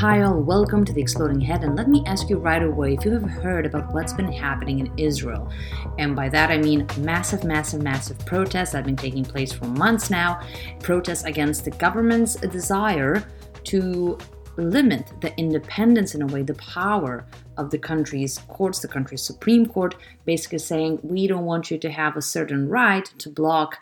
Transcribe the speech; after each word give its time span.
Hi, 0.00 0.22
all, 0.22 0.40
welcome 0.40 0.82
to 0.86 0.94
the 0.94 1.00
Exploding 1.02 1.42
Head, 1.42 1.62
and 1.62 1.76
let 1.76 1.86
me 1.86 2.02
ask 2.06 2.30
you 2.30 2.38
right 2.38 2.62
away 2.62 2.94
if 2.94 3.04
you 3.04 3.12
have 3.12 3.22
heard 3.22 3.66
about 3.66 3.92
what's 3.92 4.14
been 4.14 4.32
happening 4.32 4.78
in 4.78 4.90
Israel. 4.96 5.52
And 5.98 6.16
by 6.16 6.30
that 6.30 6.50
I 6.50 6.56
mean 6.56 6.86
massive, 7.00 7.44
massive, 7.44 7.82
massive 7.82 8.18
protests 8.20 8.72
that 8.72 8.78
have 8.78 8.86
been 8.86 8.96
taking 8.96 9.26
place 9.26 9.52
for 9.52 9.66
months 9.66 10.08
now. 10.08 10.40
Protests 10.82 11.24
against 11.24 11.66
the 11.66 11.72
government's 11.72 12.36
desire 12.36 13.22
to 13.64 14.16
limit 14.56 15.12
the 15.20 15.38
independence, 15.38 16.14
in 16.14 16.22
a 16.22 16.26
way, 16.28 16.44
the 16.44 16.54
power 16.54 17.26
of 17.58 17.70
the 17.70 17.78
country's 17.78 18.38
courts, 18.48 18.78
the 18.78 18.88
country's 18.88 19.20
Supreme 19.20 19.66
Court, 19.66 19.96
basically 20.24 20.60
saying, 20.60 20.98
we 21.02 21.26
don't 21.26 21.44
want 21.44 21.70
you 21.70 21.76
to 21.76 21.90
have 21.90 22.16
a 22.16 22.22
certain 22.22 22.70
right 22.70 23.04
to 23.18 23.28
block 23.28 23.76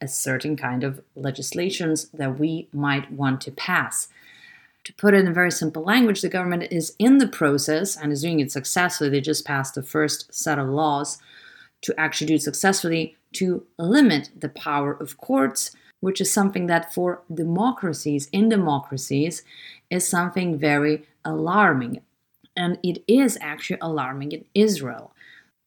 a 0.00 0.06
certain 0.06 0.56
kind 0.56 0.84
of 0.84 1.00
legislations 1.16 2.10
that 2.10 2.38
we 2.38 2.68
might 2.72 3.10
want 3.10 3.40
to 3.40 3.50
pass. 3.50 4.06
To 4.84 4.92
put 4.94 5.14
it 5.14 5.24
in 5.24 5.32
very 5.32 5.50
simple 5.50 5.82
language, 5.82 6.20
the 6.20 6.28
government 6.28 6.70
is 6.70 6.94
in 6.98 7.18
the 7.18 7.26
process 7.26 7.96
and 7.96 8.12
is 8.12 8.22
doing 8.22 8.40
it 8.40 8.52
successfully. 8.52 9.08
They 9.08 9.20
just 9.20 9.46
passed 9.46 9.74
the 9.74 9.82
first 9.82 10.32
set 10.32 10.58
of 10.58 10.68
laws 10.68 11.18
to 11.82 11.98
actually 11.98 12.26
do 12.26 12.34
it 12.34 12.42
successfully 12.42 13.16
to 13.34 13.66
limit 13.78 14.30
the 14.38 14.50
power 14.50 14.92
of 14.92 15.16
courts, 15.16 15.74
which 16.00 16.20
is 16.20 16.30
something 16.30 16.66
that 16.66 16.92
for 16.92 17.22
democracies, 17.32 18.28
in 18.30 18.50
democracies, 18.50 19.42
is 19.88 20.06
something 20.06 20.58
very 20.58 21.06
alarming. 21.24 22.02
And 22.54 22.78
it 22.82 23.02
is 23.08 23.38
actually 23.40 23.78
alarming 23.80 24.32
in 24.32 24.44
Israel. 24.54 25.13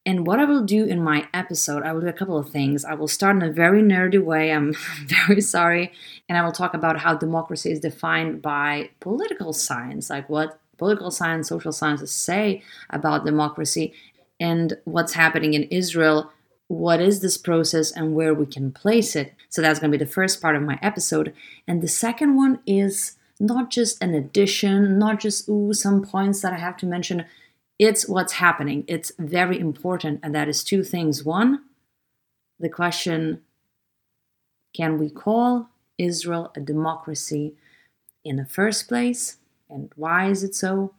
And 0.08 0.26
what 0.26 0.40
I 0.40 0.46
will 0.46 0.64
do 0.64 0.86
in 0.86 1.04
my 1.04 1.28
episode, 1.34 1.82
I 1.82 1.92
will 1.92 2.00
do 2.00 2.06
a 2.06 2.14
couple 2.14 2.38
of 2.38 2.48
things. 2.48 2.82
I 2.82 2.94
will 2.94 3.08
start 3.08 3.36
in 3.36 3.42
a 3.42 3.52
very 3.52 3.82
nerdy 3.82 4.18
way. 4.18 4.50
I'm 4.50 4.72
very 5.04 5.42
sorry. 5.42 5.92
And 6.30 6.38
I 6.38 6.42
will 6.42 6.50
talk 6.50 6.72
about 6.72 7.00
how 7.00 7.14
democracy 7.14 7.70
is 7.70 7.80
defined 7.80 8.40
by 8.40 8.88
political 9.00 9.52
science, 9.52 10.08
like 10.08 10.26
what 10.30 10.58
political 10.78 11.10
science, 11.10 11.50
social 11.50 11.72
sciences 11.72 12.10
say 12.10 12.62
about 12.88 13.26
democracy, 13.26 13.92
and 14.40 14.78
what's 14.84 15.12
happening 15.12 15.52
in 15.52 15.64
Israel. 15.64 16.32
What 16.68 17.02
is 17.02 17.20
this 17.20 17.36
process 17.36 17.92
and 17.92 18.14
where 18.14 18.32
we 18.32 18.46
can 18.46 18.72
place 18.72 19.14
it? 19.14 19.34
So 19.50 19.60
that's 19.60 19.78
going 19.78 19.92
to 19.92 19.98
be 19.98 20.02
the 20.02 20.10
first 20.10 20.40
part 20.40 20.56
of 20.56 20.62
my 20.62 20.78
episode. 20.80 21.34
And 21.66 21.82
the 21.82 21.88
second 21.88 22.34
one 22.34 22.60
is 22.66 23.16
not 23.38 23.70
just 23.70 24.02
an 24.02 24.14
addition, 24.14 24.98
not 24.98 25.20
just, 25.20 25.50
ooh, 25.50 25.74
some 25.74 26.02
points 26.02 26.40
that 26.40 26.54
I 26.54 26.58
have 26.58 26.78
to 26.78 26.86
mention 26.86 27.26
it's 27.78 28.08
what's 28.08 28.34
happening. 28.34 28.84
It's 28.88 29.12
very 29.18 29.58
important. 29.58 30.20
And 30.22 30.34
that 30.34 30.48
is 30.48 30.64
two 30.64 30.82
things. 30.82 31.24
One, 31.24 31.64
the 32.58 32.68
question 32.68 33.42
can 34.74 34.98
we 34.98 35.10
call 35.10 35.70
Israel 35.96 36.52
a 36.54 36.60
democracy 36.60 37.54
in 38.24 38.36
the 38.36 38.44
first 38.44 38.88
place? 38.88 39.38
And 39.68 39.90
why 39.96 40.28
is 40.28 40.42
it 40.42 40.54
so? 40.54 40.94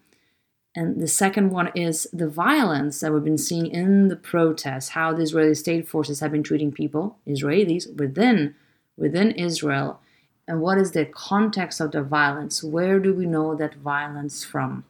And 0.76 1.02
the 1.02 1.08
second 1.08 1.50
one 1.50 1.72
is 1.76 2.08
the 2.14 2.28
violence 2.28 3.00
that 3.00 3.12
we've 3.12 3.24
been 3.24 3.38
seeing 3.38 3.68
in 3.68 4.08
the 4.08 4.16
protests, 4.16 4.90
how 4.90 5.14
the 5.14 5.24
Israeli 5.24 5.56
state 5.56 5.88
forces 5.88 6.20
have 6.20 6.32
been 6.32 6.44
treating 6.44 6.72
people, 6.72 7.18
Israelis, 7.28 7.94
within, 7.98 8.56
within 8.96 9.32
Israel. 9.32 10.00
And 10.48 10.62
what 10.62 10.78
is 10.78 10.92
the 10.92 11.06
context 11.06 11.80
of 11.80 11.92
the 11.92 12.04
violence? 12.04 12.64
Where 12.64 13.00
do 13.00 13.14
we 13.14 13.26
know 13.26 13.56
that 13.56 13.76
violence 13.76 14.44
from? 14.44 14.86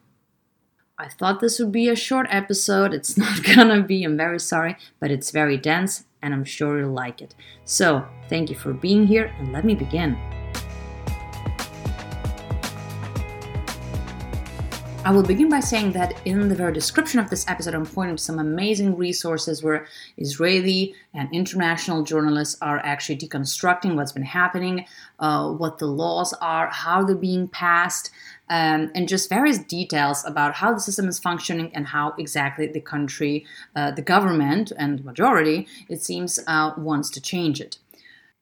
I 1.00 1.08
thought 1.08 1.40
this 1.40 1.58
would 1.58 1.72
be 1.72 1.88
a 1.88 1.96
short 1.96 2.26
episode. 2.28 2.92
It's 2.92 3.16
not 3.24 3.42
gonna 3.42 3.82
be, 3.82 4.04
I'm 4.04 4.18
very 4.18 4.38
sorry, 4.38 4.76
but 5.00 5.10
it's 5.10 5.30
very 5.30 5.56
dense 5.56 6.04
and 6.20 6.34
I'm 6.34 6.44
sure 6.44 6.78
you'll 6.78 6.92
like 6.92 7.22
it. 7.22 7.34
So, 7.64 8.06
thank 8.28 8.50
you 8.50 8.56
for 8.56 8.74
being 8.74 9.06
here 9.06 9.34
and 9.38 9.50
let 9.50 9.64
me 9.64 9.74
begin. 9.74 10.18
I 15.02 15.12
will 15.12 15.22
begin 15.22 15.48
by 15.48 15.60
saying 15.60 15.92
that 15.92 16.20
in 16.26 16.50
the 16.50 16.54
very 16.54 16.74
description 16.74 17.20
of 17.20 17.30
this 17.30 17.48
episode, 17.48 17.74
I'm 17.74 17.86
pointing 17.86 18.16
to 18.16 18.22
some 18.22 18.38
amazing 18.38 18.98
resources 18.98 19.62
where 19.62 19.86
Israeli 20.18 20.94
and 21.14 21.32
international 21.32 22.02
journalists 22.02 22.58
are 22.60 22.80
actually 22.80 23.16
deconstructing 23.16 23.94
what's 23.94 24.12
been 24.12 24.22
happening, 24.22 24.84
uh, 25.18 25.52
what 25.52 25.78
the 25.78 25.86
laws 25.86 26.34
are, 26.42 26.68
how 26.68 27.02
they're 27.02 27.16
being 27.16 27.48
passed, 27.48 28.10
um, 28.50 28.90
and 28.94 29.08
just 29.08 29.30
various 29.30 29.58
details 29.58 30.22
about 30.26 30.56
how 30.56 30.74
the 30.74 30.80
system 30.80 31.08
is 31.08 31.18
functioning 31.18 31.74
and 31.74 31.86
how 31.86 32.14
exactly 32.18 32.66
the 32.66 32.80
country, 32.80 33.46
uh, 33.76 33.90
the 33.92 34.02
government, 34.02 34.70
and 34.76 35.02
majority, 35.02 35.66
it 35.88 36.02
seems, 36.02 36.38
uh, 36.46 36.74
wants 36.76 37.08
to 37.08 37.22
change 37.22 37.58
it. 37.58 37.78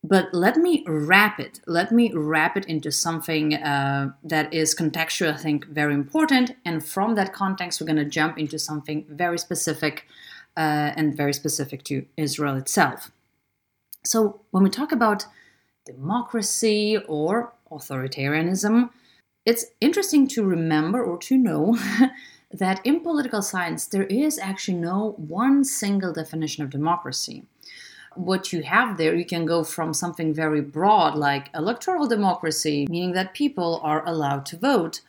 But 0.05 0.33
let 0.33 0.57
me 0.57 0.85
wrap 0.87 1.41
it. 1.41 1.61
Let 1.67 1.91
me 1.91 2.13
wrap 2.15 2.57
it 2.57 2.65
into 2.67 2.93
something 2.93 3.55
uh, 3.55 4.13
that 4.23 4.55
is 4.55 4.75
contextual, 4.75 5.35
I 5.35 5.37
think, 5.37 5.67
very 5.67 5.93
important. 5.93 6.53
And 6.65 6.85
from 6.85 7.17
that 7.17 7.33
context, 7.33 7.81
we're 7.81 7.89
going 7.89 7.97
to 7.97 8.05
jump 8.05 8.39
into 8.39 8.59
something 8.59 9.07
very 9.09 9.39
specific 9.39 10.07
uh, 10.57 10.93
and 10.97 11.17
very 11.17 11.33
specific 11.33 11.83
to 11.85 12.07
Israel 12.17 12.57
itself. 12.57 13.11
So, 14.05 14.41
when 14.53 14.63
we 14.63 14.71
talk 14.71 14.93
about 14.93 15.27
democracy 15.85 16.97
or 17.09 17.53
authoritarianism, 17.71 18.91
it's 19.45 19.67
interesting 19.81 20.29
to 20.29 20.45
remember 20.45 21.03
or 21.03 21.19
to 21.19 21.37
know 21.37 21.77
that 22.53 22.81
in 22.85 23.01
political 23.01 23.43
science, 23.43 23.87
there 23.87 24.05
is 24.05 24.39
actually 24.39 24.79
no 24.79 25.15
one 25.17 25.65
single 25.65 26.13
definition 26.13 26.63
of 26.63 26.71
democracy 26.71 27.45
what 28.15 28.53
you 28.53 28.63
have 28.63 28.97
there, 28.97 29.15
you 29.15 29.25
can 29.25 29.47
go 29.47 29.65
from 29.65 29.95
something 29.95 30.35
very 30.35 30.61
broad 30.61 31.15
like 31.15 31.51
electoral 31.55 32.07
democracy, 32.07 32.87
meaning 32.89 33.13
that 33.13 33.35
people 33.35 33.81
are 33.83 34.07
allowed 34.07 34.47
to 34.47 34.57
vote. 34.57 35.01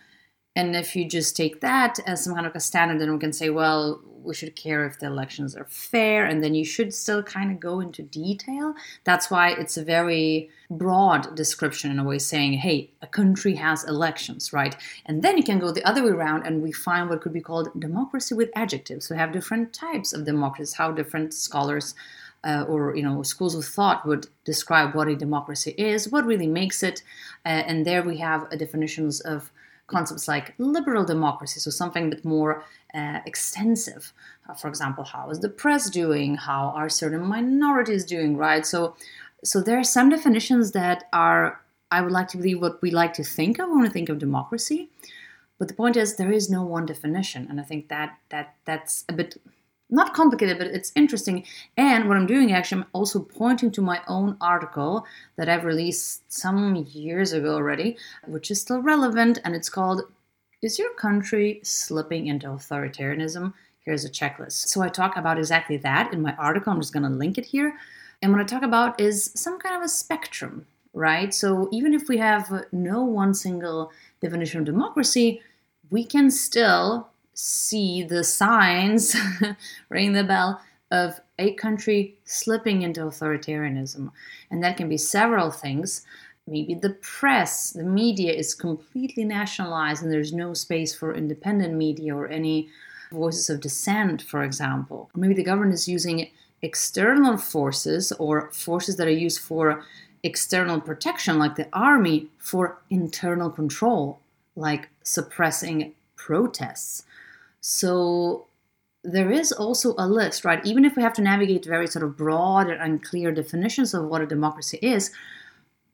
And 0.55 0.75
if 0.75 0.95
you 0.95 1.07
just 1.07 1.37
take 1.37 1.61
that 1.61 1.99
as 2.05 2.23
some 2.23 2.33
kind 2.33 2.45
of 2.45 2.55
a 2.55 2.59
standard, 2.59 2.99
then 2.99 3.13
we 3.13 3.19
can 3.19 3.31
say, 3.31 3.49
well, 3.49 4.01
we 4.21 4.33
should 4.33 4.55
care 4.55 4.85
if 4.85 4.99
the 4.99 5.05
elections 5.05 5.55
are 5.55 5.67
fair, 5.69 6.25
and 6.25 6.43
then 6.43 6.53
you 6.53 6.65
should 6.65 6.93
still 6.93 7.23
kind 7.23 7.51
of 7.51 7.59
go 7.59 7.79
into 7.79 8.01
detail. 8.01 8.73
That's 9.05 9.31
why 9.31 9.51
it's 9.51 9.77
a 9.77 9.83
very 9.83 10.49
broad 10.69 11.35
description 11.35 11.89
in 11.89 11.99
a 11.99 12.03
way, 12.03 12.19
saying, 12.19 12.53
hey, 12.53 12.91
a 13.01 13.07
country 13.07 13.55
has 13.55 13.85
elections, 13.85 14.51
right? 14.51 14.75
And 15.05 15.21
then 15.21 15.37
you 15.37 15.43
can 15.43 15.59
go 15.59 15.71
the 15.71 15.87
other 15.87 16.03
way 16.03 16.09
around, 16.09 16.45
and 16.45 16.61
we 16.61 16.73
find 16.73 17.09
what 17.09 17.21
could 17.21 17.31
be 17.31 17.39
called 17.39 17.69
democracy 17.79 18.35
with 18.35 18.49
adjectives. 18.55 19.09
We 19.09 19.15
have 19.15 19.31
different 19.31 19.71
types 19.71 20.11
of 20.11 20.25
democracies, 20.25 20.73
how 20.73 20.91
different 20.91 21.33
scholars 21.33 21.95
uh, 22.43 22.65
or 22.67 22.95
you 22.95 23.03
know 23.03 23.23
schools 23.23 23.55
of 23.55 23.65
thought 23.65 24.05
would 24.05 24.27
describe 24.45 24.95
what 24.95 25.07
a 25.07 25.15
democracy 25.15 25.71
is, 25.77 26.09
what 26.09 26.25
really 26.25 26.47
makes 26.47 26.83
it, 26.83 27.03
uh, 27.45 27.49
and 27.49 27.85
there 27.85 28.03
we 28.03 28.17
have 28.17 28.49
definitions 28.57 29.19
of 29.21 29.51
concepts 29.87 30.27
like 30.27 30.53
liberal 30.57 31.03
democracy, 31.03 31.59
so 31.59 31.69
something 31.69 32.05
a 32.05 32.09
bit 32.09 32.25
more 32.25 32.63
uh, 32.93 33.19
extensive. 33.25 34.13
Uh, 34.47 34.53
for 34.53 34.67
example, 34.67 35.03
how 35.03 35.29
is 35.29 35.39
the 35.39 35.49
press 35.49 35.89
doing? 35.89 36.35
How 36.35 36.69
are 36.69 36.89
certain 36.89 37.25
minorities 37.25 38.05
doing? 38.05 38.37
Right. 38.37 38.65
So, 38.65 38.95
so 39.43 39.61
there 39.61 39.77
are 39.79 39.83
some 39.83 40.09
definitions 40.09 40.71
that 40.71 41.05
are 41.11 41.61
I 41.91 42.01
would 42.01 42.11
like 42.11 42.27
to 42.29 42.37
believe 42.37 42.61
what 42.61 42.81
we 42.81 42.91
like 42.91 43.13
to 43.13 43.23
think 43.23 43.59
of 43.59 43.69
when 43.69 43.81
we 43.81 43.89
think 43.89 44.09
of 44.09 44.19
democracy. 44.19 44.89
But 45.57 45.67
the 45.67 45.73
point 45.73 45.97
is, 45.97 46.15
there 46.15 46.31
is 46.31 46.49
no 46.49 46.63
one 46.63 46.85
definition, 46.85 47.47
and 47.49 47.59
I 47.59 47.63
think 47.63 47.89
that 47.89 48.17
that 48.29 48.55
that's 48.65 49.03
a 49.09 49.13
bit 49.13 49.41
not 49.89 50.13
complicated, 50.13 50.57
but 50.57 50.67
it's 50.67 50.91
interesting. 50.95 51.45
And 51.77 52.07
what 52.07 52.17
I'm 52.17 52.27
doing 52.27 52.53
actually, 52.53 52.83
I'm 52.83 52.87
also 52.93 53.19
pointing 53.19 53.71
to 53.71 53.81
my 53.81 54.01
own 54.07 54.37
article 54.39 55.05
that 55.35 55.49
I've 55.49 55.65
released 55.65 56.31
some 56.31 56.87
years 56.91 57.33
ago 57.33 57.55
already, 57.55 57.97
which 58.27 58.51
is 58.51 58.61
still 58.61 58.81
relevant, 58.81 59.39
and 59.43 59.55
it's 59.55 59.69
called 59.69 60.03
Is 60.61 60.77
Your 60.77 60.93
Country 60.93 61.59
Slipping 61.63 62.27
into 62.27 62.47
Authoritarianism? 62.47 63.53
Here's 63.83 64.05
a 64.05 64.09
checklist. 64.09 64.67
So 64.67 64.81
I 64.81 64.89
talk 64.89 65.17
about 65.17 65.39
exactly 65.39 65.77
that 65.77 66.13
in 66.13 66.21
my 66.21 66.35
article. 66.35 66.71
I'm 66.71 66.81
just 66.81 66.93
going 66.93 67.03
to 67.03 67.09
link 67.09 67.37
it 67.37 67.45
here. 67.45 67.75
And 68.21 68.31
what 68.31 68.41
I 68.41 68.43
talk 68.43 68.63
about 68.63 68.99
is 68.99 69.31
some 69.35 69.57
kind 69.59 69.75
of 69.75 69.81
a 69.81 69.89
spectrum, 69.89 70.67
right? 70.93 71.33
So 71.33 71.69
even 71.71 71.93
if 71.93 72.07
we 72.09 72.17
have 72.17 72.65
no 72.71 73.03
one 73.03 73.33
single 73.33 73.91
definition 74.21 74.59
of 74.59 74.65
democracy, 74.65 75.41
we 75.89 76.03
can 76.03 76.29
still 76.29 77.09
see 77.41 78.03
the 78.03 78.21
signs, 78.21 79.15
ring 79.89 80.11
the 80.11 80.25
bell, 80.25 80.61
of 80.91 81.21
a 81.37 81.53
country 81.53 82.17
slipping 82.25 82.81
into 82.81 82.99
authoritarianism. 83.01 84.11
And 84.51 84.61
that 84.61 84.75
can 84.75 84.89
be 84.89 84.97
several 84.97 85.49
things. 85.49 86.05
Maybe 86.47 86.73
the 86.73 86.89
press, 86.89 87.71
the 87.71 87.83
media 87.83 88.33
is 88.33 88.53
completely 88.53 89.23
nationalized 89.23 90.03
and 90.03 90.11
there's 90.11 90.33
no 90.33 90.53
space 90.53 90.93
for 90.93 91.15
independent 91.15 91.75
media 91.75 92.13
or 92.13 92.27
any 92.27 92.67
voices 93.09 93.49
of 93.49 93.61
dissent, 93.61 94.21
for 94.21 94.43
example. 94.43 95.09
Or 95.15 95.19
maybe 95.21 95.35
the 95.35 95.43
government 95.43 95.73
is 95.73 95.87
using 95.87 96.29
external 96.61 97.37
forces 97.37 98.11
or 98.13 98.51
forces 98.51 98.97
that 98.97 99.07
are 99.07 99.11
used 99.11 99.39
for 99.39 99.85
external 100.23 100.81
protection, 100.81 101.39
like 101.39 101.55
the 101.55 101.69
army, 101.71 102.27
for 102.37 102.81
internal 102.89 103.49
control, 103.49 104.19
like 104.57 104.89
suppressing 105.03 105.93
protests. 106.17 107.05
So 107.61 108.47
there 109.03 109.31
is 109.31 109.51
also 109.51 109.95
a 109.97 110.07
list, 110.07 110.43
right? 110.43 110.65
Even 110.65 110.85
if 110.85 110.95
we 110.95 111.03
have 111.03 111.13
to 111.13 111.21
navigate 111.21 111.65
very 111.65 111.87
sort 111.87 112.03
of 112.03 112.17
broad 112.17 112.69
and 112.69 112.81
unclear 112.81 113.31
definitions 113.31 113.93
of 113.93 114.05
what 114.05 114.21
a 114.21 114.25
democracy 114.25 114.77
is, 114.81 115.11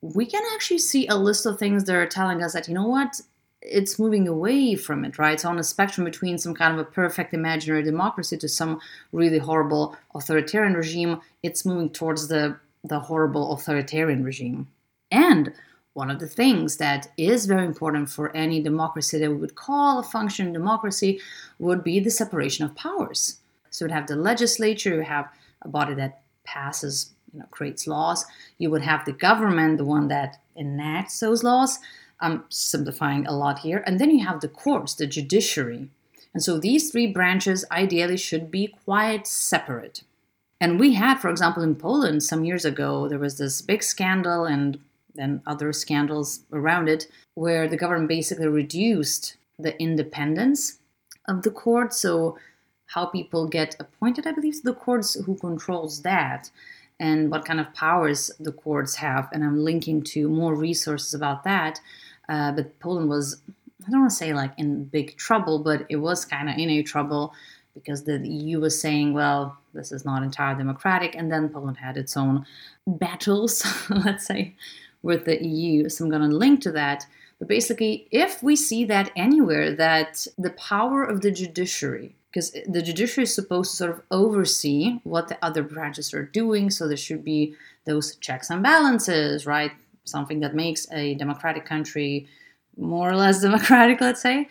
we 0.01 0.25
can 0.25 0.43
actually 0.53 0.79
see 0.79 1.07
a 1.07 1.15
list 1.15 1.45
of 1.45 1.57
things 1.57 1.85
that 1.85 1.95
are 1.95 2.07
telling 2.07 2.43
us 2.43 2.53
that, 2.53 2.67
you 2.67 2.73
know 2.73 2.87
what, 2.87 3.21
it's 3.61 3.97
moving 3.97 4.27
away 4.27 4.75
from 4.75 5.05
it, 5.05 5.17
right? 5.17 5.33
It's 5.33 5.45
on 5.45 5.59
a 5.59 5.63
spectrum 5.63 6.05
between 6.05 6.37
some 6.37 6.53
kind 6.53 6.73
of 6.73 6.79
a 6.79 6.89
perfect 6.89 7.33
imaginary 7.33 7.83
democracy 7.83 8.37
to 8.37 8.47
some 8.47 8.79
really 9.11 9.39
horrible 9.39 9.97
authoritarian 10.13 10.73
regime. 10.73 11.19
It's 11.41 11.65
moving 11.65 11.89
towards 11.89 12.27
the, 12.27 12.57
the 12.83 12.99
horrible 12.99 13.53
authoritarian 13.53 14.23
regime. 14.23 14.67
And 15.11 15.53
one 15.95 16.11
of 16.11 16.19
the 16.19 16.27
things 16.27 16.75
that 16.75 17.07
is 17.17 17.45
very 17.45 17.65
important 17.65 18.09
for 18.09 18.35
any 18.35 18.61
democracy 18.61 19.17
that 19.17 19.29
we 19.29 19.37
would 19.37 19.55
call 19.55 19.97
a 19.97 20.03
functioning 20.03 20.51
democracy 20.51 21.21
would 21.57 21.85
be 21.85 22.01
the 22.01 22.11
separation 22.11 22.65
of 22.65 22.75
powers. 22.75 23.39
So 23.69 23.85
you'd 23.85 23.93
have 23.93 24.07
the 24.07 24.17
legislature, 24.17 24.95
you 24.95 25.01
have 25.03 25.29
a 25.61 25.69
body 25.69 25.93
that 25.95 26.21
passes, 26.43 27.13
you 27.31 27.39
know, 27.39 27.45
creates 27.49 27.87
laws. 27.87 28.25
You 28.57 28.69
would 28.71 28.81
have 28.81 29.05
the 29.05 29.13
government, 29.13 29.77
the 29.77 29.85
one 29.85 30.09
that 30.09 30.41
enacts 30.57 31.21
those 31.21 31.45
laws. 31.45 31.79
I'm 32.19 32.43
simplifying 32.49 33.25
a 33.25 33.35
lot 33.35 33.59
here. 33.59 33.81
And 33.87 33.97
then 33.97 34.11
you 34.11 34.25
have 34.25 34.41
the 34.41 34.49
courts, 34.49 34.95
the 34.95 35.07
judiciary. 35.07 35.87
And 36.33 36.43
so 36.43 36.59
these 36.59 36.91
three 36.91 37.07
branches 37.07 37.63
ideally 37.71 38.17
should 38.17 38.51
be 38.51 38.75
quite 38.83 39.27
separate. 39.27 40.03
And 40.59 40.77
we 40.77 40.93
had, 40.93 41.19
for 41.19 41.29
example, 41.29 41.63
in 41.63 41.75
Poland 41.75 42.21
some 42.21 42.43
years 42.43 42.65
ago, 42.65 43.07
there 43.07 43.19
was 43.19 43.37
this 43.37 43.61
big 43.61 43.81
scandal 43.81 44.43
and 44.43 44.77
then 45.15 45.41
other 45.45 45.73
scandals 45.73 46.41
around 46.51 46.89
it, 46.89 47.07
where 47.33 47.67
the 47.67 47.77
government 47.77 48.09
basically 48.09 48.47
reduced 48.47 49.37
the 49.57 49.79
independence 49.81 50.79
of 51.27 51.43
the 51.43 51.51
court. 51.51 51.93
So, 51.93 52.37
how 52.87 53.07
people 53.07 53.47
get 53.47 53.75
appointed, 53.79 54.27
I 54.27 54.31
believe, 54.31 54.55
to 54.55 54.63
the 54.63 54.73
courts, 54.73 55.15
who 55.15 55.35
controls 55.35 56.03
that, 56.03 56.51
and 56.99 57.31
what 57.31 57.45
kind 57.45 57.59
of 57.59 57.73
powers 57.73 58.31
the 58.39 58.51
courts 58.51 58.95
have. 58.95 59.27
And 59.33 59.43
I'm 59.43 59.59
linking 59.59 60.03
to 60.03 60.29
more 60.29 60.55
resources 60.55 61.13
about 61.13 61.43
that. 61.43 61.79
Uh, 62.29 62.51
but 62.51 62.79
Poland 62.79 63.09
was, 63.09 63.41
I 63.85 63.91
don't 63.91 64.01
want 64.01 64.11
to 64.11 64.15
say 64.15 64.33
like 64.33 64.53
in 64.57 64.85
big 64.85 65.17
trouble, 65.17 65.59
but 65.59 65.85
it 65.89 65.97
was 65.97 66.25
kind 66.25 66.49
of 66.49 66.57
in 66.57 66.69
a 66.69 66.83
trouble 66.83 67.33
because 67.73 68.03
the 68.03 68.25
EU 68.25 68.61
was 68.61 68.79
saying, 68.79 69.13
well, 69.13 69.57
this 69.73 69.91
is 69.91 70.05
not 70.05 70.23
entirely 70.23 70.57
democratic. 70.57 71.15
And 71.15 71.31
then 71.31 71.49
Poland 71.49 71.77
had 71.77 71.97
its 71.97 72.15
own 72.15 72.45
battles, 72.87 73.65
let's 73.89 74.25
say, 74.25 74.55
with 75.05 75.25
the 75.25 75.41
EU. 75.45 75.87
So 75.87 76.03
I'm 76.03 76.09
going 76.09 76.27
to 76.27 76.35
link 76.35 76.61
to 76.61 76.71
that. 76.71 77.05
But 77.37 77.47
basically, 77.47 78.07
if 78.09 78.41
we 78.41 78.55
see 78.55 78.85
that 78.85 79.11
anywhere, 79.15 79.71
that 79.75 80.25
the 80.35 80.49
power 80.49 81.03
of 81.03 81.21
the 81.21 81.31
judiciary, 81.31 82.15
because 82.31 82.51
the 82.67 82.81
judiciary 82.81 83.25
is 83.25 83.35
supposed 83.35 83.71
to 83.71 83.77
sort 83.77 83.91
of 83.91 84.01
oversee 84.09 84.99
what 85.03 85.27
the 85.27 85.37
other 85.45 85.61
branches 85.61 86.11
are 86.13 86.23
doing, 86.23 86.71
so 86.71 86.87
there 86.87 86.97
should 86.97 87.23
be 87.23 87.55
those 87.85 88.15
checks 88.15 88.49
and 88.49 88.63
balances, 88.63 89.45
right? 89.45 89.71
Something 90.05 90.39
that 90.39 90.55
makes 90.55 90.91
a 90.91 91.13
democratic 91.15 91.65
country 91.65 92.27
more 92.75 93.09
or 93.09 93.15
less 93.15 93.41
democratic, 93.49 94.01
let's 94.01 94.23
say. 94.23 94.49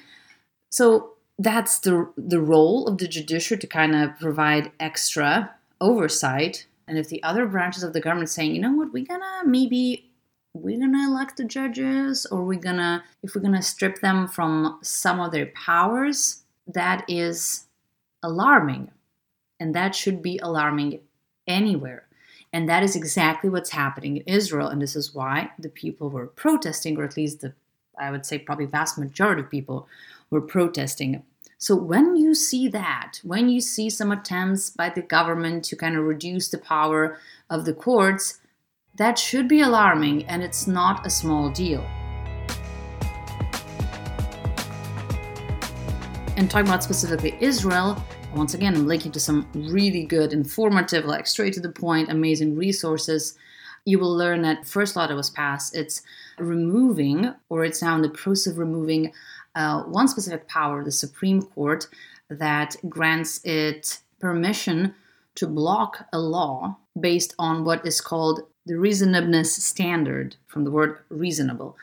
So 0.70 1.14
that's 1.36 1.80
the 1.80 2.12
the 2.16 2.40
role 2.40 2.86
of 2.86 2.98
the 2.98 3.08
judiciary 3.08 3.58
to 3.60 3.66
kind 3.66 3.96
of 3.96 4.16
provide 4.20 4.70
extra 4.78 5.52
oversight. 5.80 6.66
And 6.86 6.96
if 6.96 7.08
the 7.08 7.22
other 7.24 7.44
branches 7.46 7.82
of 7.82 7.92
the 7.92 8.00
government 8.00 8.30
saying, 8.30 8.54
you 8.54 8.60
know 8.60 8.72
what, 8.72 8.92
we're 8.92 9.04
gonna 9.04 9.42
maybe 9.44 10.10
we're 10.54 10.78
gonna 10.78 11.08
elect 11.08 11.36
the 11.36 11.44
judges 11.44 12.26
or 12.26 12.44
we're 12.44 12.58
gonna 12.58 13.04
if 13.22 13.34
we're 13.34 13.42
gonna 13.42 13.60
strip 13.60 14.00
them 14.00 14.28
from 14.28 14.78
some 14.82 15.20
of 15.20 15.32
their 15.32 15.46
powers 15.46 16.44
that 16.68 17.04
is 17.08 17.66
alarming. 18.22 18.90
And 19.60 19.74
that 19.74 19.94
should 19.94 20.22
be 20.22 20.38
alarming 20.38 21.00
anywhere. 21.46 22.06
And 22.52 22.68
that 22.68 22.82
is 22.82 22.96
exactly 22.96 23.50
what's 23.50 23.70
happening 23.70 24.18
in 24.18 24.22
israel. 24.26 24.68
And 24.68 24.80
this 24.80 24.96
is 24.96 25.14
why 25.14 25.50
the 25.58 25.68
people 25.68 26.08
were 26.08 26.28
protesting 26.28 26.96
or 26.96 27.04
at 27.04 27.16
least 27.16 27.40
the 27.40 27.52
i 27.98 28.10
would 28.10 28.24
say 28.24 28.38
probably 28.38 28.66
vast 28.66 28.96
majority 28.98 29.42
of 29.42 29.50
people 29.50 29.88
were 30.30 30.40
protesting. 30.40 31.22
So 31.58 31.74
when 31.74 32.14
you 32.16 32.34
see 32.34 32.68
that 32.68 33.20
when 33.24 33.48
you 33.48 33.60
see 33.60 33.90
some 33.90 34.12
attempts 34.12 34.70
by 34.70 34.88
the 34.90 35.02
government 35.02 35.64
to 35.64 35.76
kind 35.76 35.96
of 35.96 36.04
reduce 36.04 36.48
the 36.48 36.58
power 36.58 37.18
of 37.50 37.64
the 37.64 37.74
courts 37.74 38.38
that 38.96 39.18
should 39.18 39.48
be 39.48 39.60
alarming, 39.60 40.24
and 40.26 40.42
it's 40.42 40.66
not 40.66 41.04
a 41.06 41.10
small 41.10 41.50
deal. 41.50 41.84
And 46.36 46.50
talking 46.50 46.68
about 46.68 46.84
specifically 46.84 47.36
Israel, 47.40 48.02
once 48.34 48.54
again, 48.54 48.74
I'm 48.74 48.86
linking 48.86 49.12
to 49.12 49.20
some 49.20 49.48
really 49.54 50.04
good, 50.04 50.32
informative, 50.32 51.04
like 51.04 51.26
straight 51.26 51.52
to 51.54 51.60
the 51.60 51.70
point, 51.70 52.10
amazing 52.10 52.56
resources. 52.56 53.36
You 53.84 53.98
will 53.98 54.16
learn 54.16 54.42
that 54.42 54.66
first 54.66 54.96
law 54.96 55.06
that 55.06 55.14
was 55.14 55.30
passed, 55.30 55.74
it's 55.74 56.02
removing, 56.38 57.32
or 57.48 57.64
it's 57.64 57.82
now 57.82 57.96
in 57.96 58.02
the 58.02 58.08
process 58.08 58.52
of 58.52 58.58
removing, 58.58 59.12
uh, 59.54 59.82
one 59.82 60.08
specific 60.08 60.48
power, 60.48 60.84
the 60.84 60.92
Supreme 60.92 61.42
Court, 61.42 61.86
that 62.28 62.76
grants 62.88 63.44
it 63.44 63.98
permission 64.20 64.94
to 65.34 65.46
block 65.46 66.06
a 66.12 66.18
law 66.18 66.76
based 66.98 67.34
on 67.38 67.64
what 67.64 67.84
is 67.86 68.00
called 68.00 68.42
the 68.66 68.78
reasonableness 68.78 69.54
standard 69.62 70.36
from 70.46 70.64
the 70.64 70.70
word 70.70 70.98
reasonable. 71.08 71.76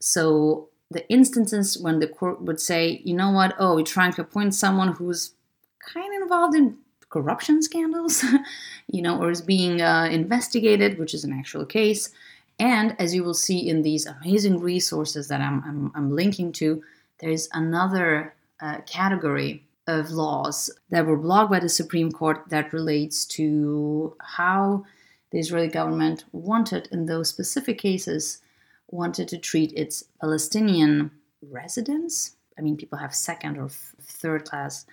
So 0.00 0.68
the 0.90 1.08
instances 1.08 1.78
when 1.78 1.98
the 1.98 2.06
court 2.06 2.42
would 2.42 2.60
say, 2.60 3.00
you 3.04 3.14
know 3.14 3.30
what, 3.30 3.54
oh, 3.58 3.76
we're 3.76 3.82
trying 3.82 4.12
to 4.14 4.22
appoint 4.22 4.54
someone 4.54 4.92
who's 4.92 5.32
kind 5.80 6.14
of 6.14 6.22
involved 6.22 6.54
in 6.54 6.76
corruption 7.08 7.62
scandals, 7.62 8.24
you 8.88 9.02
know, 9.02 9.20
or 9.20 9.30
is 9.30 9.40
being 9.40 9.80
uh, 9.80 10.08
investigated, 10.10 10.98
which 10.98 11.14
is 11.14 11.24
an 11.24 11.32
actual 11.32 11.64
case. 11.64 12.10
And 12.58 12.96
as 12.98 13.14
you 13.14 13.22
will 13.22 13.34
see 13.34 13.68
in 13.68 13.82
these 13.82 14.06
amazing 14.06 14.60
resources 14.60 15.28
that 15.28 15.40
I'm, 15.40 15.62
I'm, 15.64 15.92
I'm 15.94 16.10
linking 16.10 16.52
to, 16.52 16.82
there's 17.20 17.48
another 17.52 18.34
uh, 18.60 18.78
category 18.86 19.64
of 19.86 20.10
laws 20.10 20.70
that 20.90 21.06
were 21.06 21.16
blocked 21.16 21.50
by 21.50 21.60
the 21.60 21.68
Supreme 21.68 22.10
Court 22.10 22.44
that 22.48 22.72
relates 22.72 23.24
to 23.26 24.16
how 24.20 24.84
the 25.30 25.38
Israeli 25.38 25.68
government 25.68 26.24
wanted, 26.32 26.88
in 26.92 27.06
those 27.06 27.28
specific 27.28 27.78
cases, 27.78 28.40
wanted 28.88 29.28
to 29.28 29.38
treat 29.38 29.72
its 29.72 30.04
Palestinian 30.20 31.10
residents. 31.42 32.36
I 32.58 32.62
mean, 32.62 32.76
people 32.76 32.98
have 32.98 33.14
second 33.14 33.58
or 33.58 33.68
third 33.68 34.44
class 34.44 34.86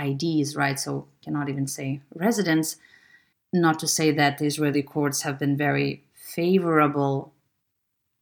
IDs, 0.00 0.56
right? 0.56 0.78
So 0.78 1.08
cannot 1.22 1.48
even 1.48 1.66
say 1.66 2.00
residents. 2.14 2.76
Not 3.52 3.78
to 3.80 3.88
say 3.88 4.12
that 4.12 4.38
the 4.38 4.46
Israeli 4.46 4.82
courts 4.82 5.22
have 5.22 5.38
been 5.38 5.56
very 5.56 6.04
favorable 6.14 7.32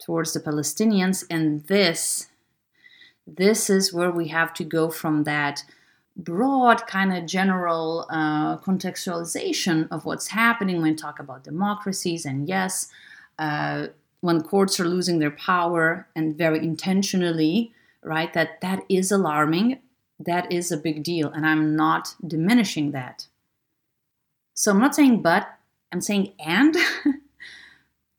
towards 0.01 0.33
the 0.33 0.41
Palestinians, 0.41 1.25
and 1.29 1.67
this 1.67 2.29
this 3.27 3.69
is 3.69 3.93
where 3.93 4.11
we 4.11 4.29
have 4.29 4.55
to 4.55 4.65
go 4.65 4.89
from 4.89 5.25
that 5.25 5.65
broad 6.19 6.85
kind 6.87 7.17
of 7.17 7.27
general 7.27 8.07
uh, 8.11 8.59
contextualization 8.59 9.87
of 9.91 10.05
what's 10.05 10.29
happening 10.29 10.83
when 10.83 10.97
talk 10.97 11.21
about 11.21 11.45
democracies 11.45 12.27
and 12.27 12.49
yes 12.49 12.89
uh, 13.39 13.87
when 14.21 14.43
courts 14.43 14.81
are 14.81 14.89
losing 14.89 15.21
their 15.21 15.31
power 15.31 16.09
and 16.17 16.37
very 16.37 16.59
intentionally 16.59 17.73
right 18.03 18.33
that 18.33 18.61
that 18.61 18.83
is 18.89 19.13
alarming 19.13 19.79
that 20.19 20.51
is 20.51 20.73
a 20.73 20.77
big 20.77 21.05
deal 21.05 21.29
and 21.29 21.47
i'm 21.47 21.77
not 21.77 22.15
diminishing 22.27 22.91
that. 22.91 23.27
So 24.55 24.73
i'm 24.73 24.81
not 24.81 24.95
saying 24.95 25.23
but 25.23 25.49
i'm 25.93 26.01
saying 26.01 26.33
and. 26.39 26.77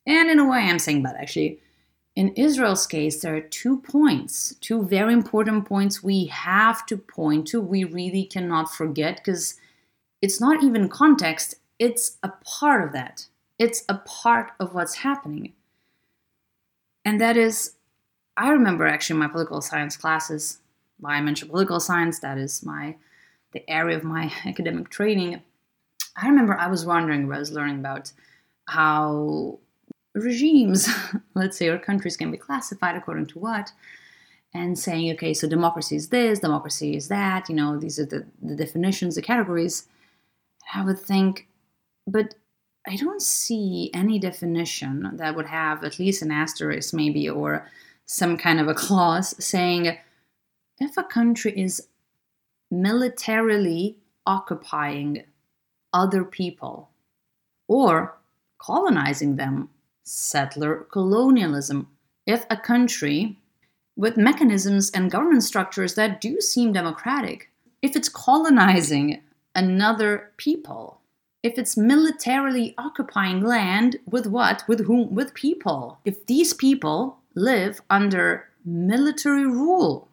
And 0.07 0.31
in 0.31 0.39
a 0.39 0.49
way 0.49 0.61
i'm 0.61 0.79
saying 0.79 1.03
but 1.03 1.15
actually 1.17 1.59
in 2.19 2.33
Israel's 2.33 2.85
case, 2.85 3.21
there 3.21 3.33
are 3.33 3.39
two 3.39 3.79
points, 3.79 4.53
two 4.59 4.83
very 4.83 5.13
important 5.13 5.63
points 5.65 6.03
we 6.03 6.25
have 6.25 6.85
to 6.87 6.97
point 6.97 7.47
to. 7.47 7.61
We 7.61 7.85
really 7.85 8.25
cannot 8.25 8.75
forget 8.75 9.15
because 9.15 9.55
it's 10.21 10.41
not 10.41 10.61
even 10.61 10.89
context, 10.89 11.55
it's 11.79 12.17
a 12.21 12.33
part 12.43 12.83
of 12.83 12.91
that. 12.91 13.27
It's 13.57 13.85
a 13.87 13.99
part 13.99 14.51
of 14.59 14.73
what's 14.73 14.95
happening. 14.95 15.53
And 17.05 17.21
that 17.21 17.37
is, 17.37 17.75
I 18.35 18.49
remember 18.49 18.85
actually 18.85 19.17
my 19.17 19.29
political 19.29 19.61
science 19.61 19.95
classes, 19.95 20.57
why 20.99 21.13
I 21.15 21.21
mentioned 21.21 21.51
political 21.51 21.79
science, 21.79 22.19
that 22.19 22.37
is 22.37 22.65
my 22.65 22.97
the 23.53 23.67
area 23.69 23.95
of 23.95 24.03
my 24.03 24.29
academic 24.45 24.89
training. 24.89 25.41
I 26.21 26.27
remember 26.27 26.59
I 26.59 26.67
was 26.67 26.85
wondering, 26.85 27.31
I 27.31 27.39
was 27.39 27.53
learning 27.53 27.79
about 27.79 28.11
how 28.67 29.59
regimes, 30.19 30.89
let's 31.35 31.57
say, 31.57 31.67
or 31.67 31.77
countries 31.77 32.17
can 32.17 32.31
be 32.31 32.37
classified 32.37 32.95
according 32.95 33.27
to 33.27 33.39
what, 33.39 33.71
and 34.53 34.77
saying, 34.77 35.11
okay, 35.13 35.33
so 35.33 35.47
democracy 35.47 35.95
is 35.95 36.09
this, 36.09 36.39
democracy 36.39 36.95
is 36.95 37.07
that, 37.07 37.49
you 37.49 37.55
know, 37.55 37.77
these 37.77 37.99
are 37.99 38.05
the, 38.05 38.25
the 38.41 38.55
definitions, 38.55 39.15
the 39.15 39.21
categories. 39.21 39.87
I 40.73 40.83
would 40.83 40.99
think, 40.99 41.47
but 42.07 42.35
I 42.87 42.95
don't 42.95 43.21
see 43.21 43.91
any 43.93 44.17
definition 44.19 45.11
that 45.17 45.35
would 45.35 45.45
have 45.45 45.83
at 45.83 45.99
least 45.99 46.21
an 46.21 46.31
asterisk, 46.31 46.93
maybe, 46.93 47.29
or 47.29 47.67
some 48.05 48.37
kind 48.37 48.59
of 48.59 48.67
a 48.67 48.73
clause 48.73 49.35
saying 49.43 49.97
if 50.79 50.97
a 50.97 51.03
country 51.03 51.53
is 51.59 51.87
militarily 52.71 53.97
occupying 54.25 55.23
other 55.93 56.23
people 56.23 56.89
or 57.67 58.17
colonizing 58.59 59.35
them 59.35 59.69
settler 60.09 60.87
colonialism. 60.91 61.87
If 62.25 62.45
a 62.49 62.57
country 62.57 63.37
with 63.95 64.17
mechanisms 64.17 64.89
and 64.91 65.11
government 65.11 65.43
structures 65.43 65.95
that 65.95 66.21
do 66.21 66.41
seem 66.41 66.73
democratic, 66.73 67.51
if 67.81 67.95
it's 67.95 68.09
colonizing 68.09 69.21
another 69.55 70.31
people, 70.37 71.01
if 71.41 71.57
it's 71.57 71.77
militarily 71.77 72.73
occupying 72.77 73.41
land 73.41 73.97
with 74.05 74.27
what? 74.27 74.63
With 74.67 74.85
whom? 74.85 75.15
With 75.15 75.33
people. 75.33 75.99
If 76.03 76.25
these 76.25 76.53
people 76.53 77.19
live 77.35 77.81
under 77.89 78.49
military 78.65 79.45
rule, 79.45 80.09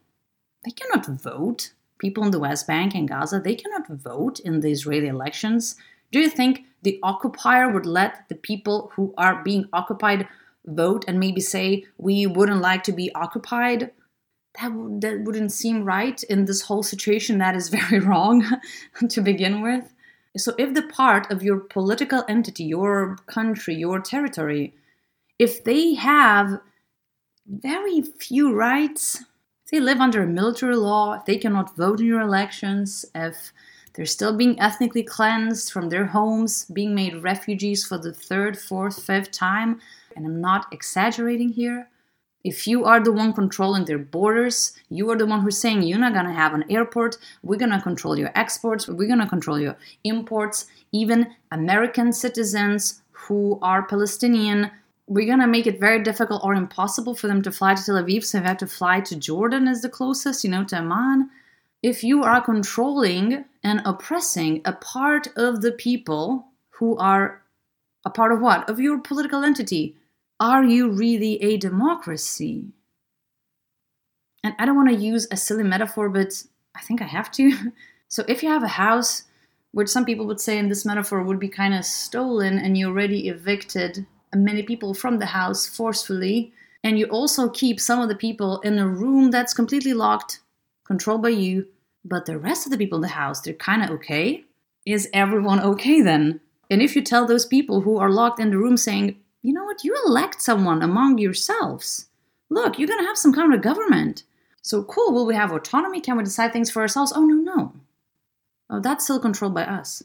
they 0.64 0.70
cannot 0.70 1.06
vote. 1.06 1.72
People 1.98 2.24
in 2.24 2.30
the 2.30 2.38
West 2.38 2.66
Bank 2.66 2.94
and 2.94 3.08
Gaza, 3.08 3.40
they 3.40 3.54
cannot 3.54 3.88
vote 3.88 4.38
in 4.40 4.60
the 4.60 4.70
Israeli 4.70 5.08
elections. 5.08 5.76
Do 6.12 6.20
you 6.20 6.28
think 6.28 6.64
the 6.86 7.00
occupier 7.02 7.68
would 7.68 7.84
let 7.84 8.28
the 8.28 8.36
people 8.36 8.92
who 8.94 9.12
are 9.18 9.42
being 9.42 9.68
occupied 9.72 10.28
vote 10.64 11.04
and 11.08 11.18
maybe 11.18 11.40
say 11.40 11.84
we 11.98 12.28
wouldn't 12.28 12.60
like 12.60 12.84
to 12.84 12.92
be 12.92 13.12
occupied. 13.12 13.90
That, 14.60 14.68
w- 14.68 15.00
that 15.00 15.24
wouldn't 15.24 15.50
seem 15.50 15.82
right 15.82 16.22
in 16.22 16.44
this 16.44 16.62
whole 16.62 16.84
situation 16.84 17.38
that 17.38 17.56
is 17.56 17.70
very 17.70 17.98
wrong 18.08 18.44
to 19.08 19.20
begin 19.20 19.62
with. 19.62 19.92
So 20.36 20.54
if 20.58 20.74
the 20.74 20.82
part 20.82 21.28
of 21.32 21.42
your 21.42 21.58
political 21.58 22.22
entity 22.28 22.62
your 22.62 23.16
country 23.26 23.74
your 23.74 23.98
territory 23.98 24.74
if 25.40 25.64
they 25.64 25.94
have 25.94 26.60
very 27.48 28.02
few 28.20 28.54
rights 28.54 29.24
if 29.64 29.72
they 29.72 29.80
live 29.80 30.00
under 30.00 30.22
a 30.22 30.26
military 30.40 30.76
law 30.76 31.14
if 31.14 31.24
they 31.24 31.38
cannot 31.38 31.74
vote 31.76 32.00
in 32.00 32.06
your 32.06 32.20
elections 32.20 33.04
if 33.14 33.52
they're 33.96 34.06
still 34.06 34.36
being 34.36 34.60
ethnically 34.60 35.02
cleansed 35.02 35.72
from 35.72 35.88
their 35.88 36.06
homes 36.06 36.66
being 36.66 36.94
made 36.94 37.22
refugees 37.22 37.84
for 37.84 37.98
the 37.98 38.12
third 38.12 38.58
fourth 38.58 39.02
fifth 39.02 39.32
time. 39.32 39.80
And 40.14 40.26
I'm 40.26 40.40
not 40.40 40.66
exaggerating 40.70 41.48
here, 41.48 41.88
if 42.46 42.64
you 42.68 42.84
are 42.84 43.02
the 43.02 43.10
one 43.10 43.32
controlling 43.32 43.86
their 43.86 43.98
borders, 43.98 44.72
you 44.88 45.10
are 45.10 45.16
the 45.16 45.26
one 45.26 45.40
who's 45.40 45.58
saying 45.58 45.82
you're 45.82 45.98
not 45.98 46.12
to 46.12 46.30
have 46.30 46.54
an 46.54 46.64
airport, 46.70 47.16
we're 47.42 47.58
to 47.58 47.80
control 47.80 48.16
your 48.16 48.30
exports, 48.36 48.86
we're 48.86 49.16
to 49.16 49.26
control 49.26 49.58
your 49.58 49.76
imports, 50.04 50.66
even 50.92 51.34
American 51.50 52.12
citizens 52.12 53.02
who 53.10 53.58
are 53.62 53.82
Palestinian, 53.82 54.70
we're 55.08 55.36
to 55.36 55.46
make 55.48 55.66
it 55.66 55.80
very 55.80 56.00
difficult 56.00 56.44
or 56.44 56.54
impossible 56.54 57.16
for 57.16 57.26
them 57.26 57.42
to 57.42 57.50
fly 57.50 57.74
to 57.74 57.84
Tel 57.84 57.96
Aviv, 57.96 58.24
so 58.24 58.38
they 58.38 58.46
have 58.46 58.58
to 58.58 58.68
fly 58.68 59.00
to 59.00 59.16
Jordan 59.16 59.66
as 59.66 59.82
the 59.82 59.88
closest, 59.88 60.44
you 60.44 60.50
know, 60.50 60.62
to 60.62 60.76
Amman. 60.76 61.28
If 61.86 62.02
you 62.02 62.24
are 62.24 62.40
controlling 62.40 63.44
and 63.62 63.80
oppressing 63.84 64.60
a 64.64 64.72
part 64.72 65.28
of 65.36 65.62
the 65.62 65.70
people 65.70 66.48
who 66.70 66.96
are 66.96 67.42
a 68.04 68.10
part 68.10 68.32
of 68.32 68.40
what? 68.40 68.68
Of 68.68 68.80
your 68.80 68.98
political 68.98 69.44
entity 69.44 69.96
are 70.40 70.64
you 70.64 70.90
really 70.90 71.40
a 71.40 71.56
democracy? 71.56 72.72
And 74.42 74.56
I 74.58 74.66
don't 74.66 74.74
want 74.74 74.88
to 74.88 74.96
use 74.96 75.28
a 75.30 75.36
silly 75.36 75.62
metaphor, 75.62 76.08
but 76.08 76.42
I 76.74 76.80
think 76.80 77.00
I 77.00 77.06
have 77.06 77.30
to. 77.32 77.52
So 78.08 78.24
if 78.26 78.42
you 78.42 78.48
have 78.48 78.64
a 78.64 78.78
house, 78.86 79.22
which 79.70 79.88
some 79.88 80.04
people 80.04 80.26
would 80.26 80.40
say 80.40 80.58
in 80.58 80.68
this 80.68 80.84
metaphor 80.84 81.22
would 81.22 81.38
be 81.38 81.48
kind 81.48 81.72
of 81.72 81.84
stolen, 81.84 82.58
and 82.58 82.76
you 82.76 82.88
already 82.88 83.28
evicted 83.28 84.06
many 84.34 84.64
people 84.64 84.92
from 84.92 85.20
the 85.20 85.26
house 85.26 85.66
forcefully, 85.66 86.52
and 86.82 86.98
you 86.98 87.06
also 87.06 87.48
keep 87.48 87.78
some 87.78 88.00
of 88.00 88.08
the 88.08 88.16
people 88.16 88.60
in 88.62 88.76
a 88.80 88.88
room 88.88 89.30
that's 89.30 89.54
completely 89.54 89.92
locked, 89.92 90.40
controlled 90.84 91.22
by 91.22 91.30
you, 91.30 91.66
but 92.06 92.26
the 92.26 92.38
rest 92.38 92.66
of 92.66 92.72
the 92.72 92.78
people 92.78 92.96
in 92.96 93.02
the 93.02 93.08
house, 93.08 93.40
they're 93.40 93.54
kind 93.54 93.82
of 93.82 93.90
okay. 93.90 94.44
Is 94.84 95.08
everyone 95.12 95.60
okay 95.60 96.00
then? 96.00 96.40
And 96.70 96.80
if 96.80 96.96
you 96.96 97.02
tell 97.02 97.26
those 97.26 97.46
people 97.46 97.80
who 97.80 97.98
are 97.98 98.10
locked 98.10 98.40
in 98.40 98.50
the 98.50 98.58
room 98.58 98.76
saying, 98.76 99.16
you 99.42 99.52
know 99.52 99.64
what? 99.64 99.84
You 99.84 99.96
elect 100.06 100.40
someone 100.42 100.82
among 100.82 101.18
yourselves. 101.18 102.06
Look, 102.48 102.78
you're 102.78 102.88
going 102.88 103.00
to 103.00 103.06
have 103.06 103.18
some 103.18 103.32
kind 103.32 103.52
of 103.54 103.62
government. 103.62 104.24
So 104.62 104.82
cool. 104.84 105.12
Will 105.12 105.26
we 105.26 105.34
have 105.34 105.52
autonomy? 105.52 106.00
Can 106.00 106.16
we 106.16 106.24
decide 106.24 106.52
things 106.52 106.70
for 106.70 106.82
ourselves? 106.82 107.12
Oh, 107.14 107.24
no, 107.24 107.34
no. 107.34 107.72
Oh, 108.68 108.80
that's 108.80 109.04
still 109.04 109.20
controlled 109.20 109.54
by 109.54 109.64
us. 109.64 110.02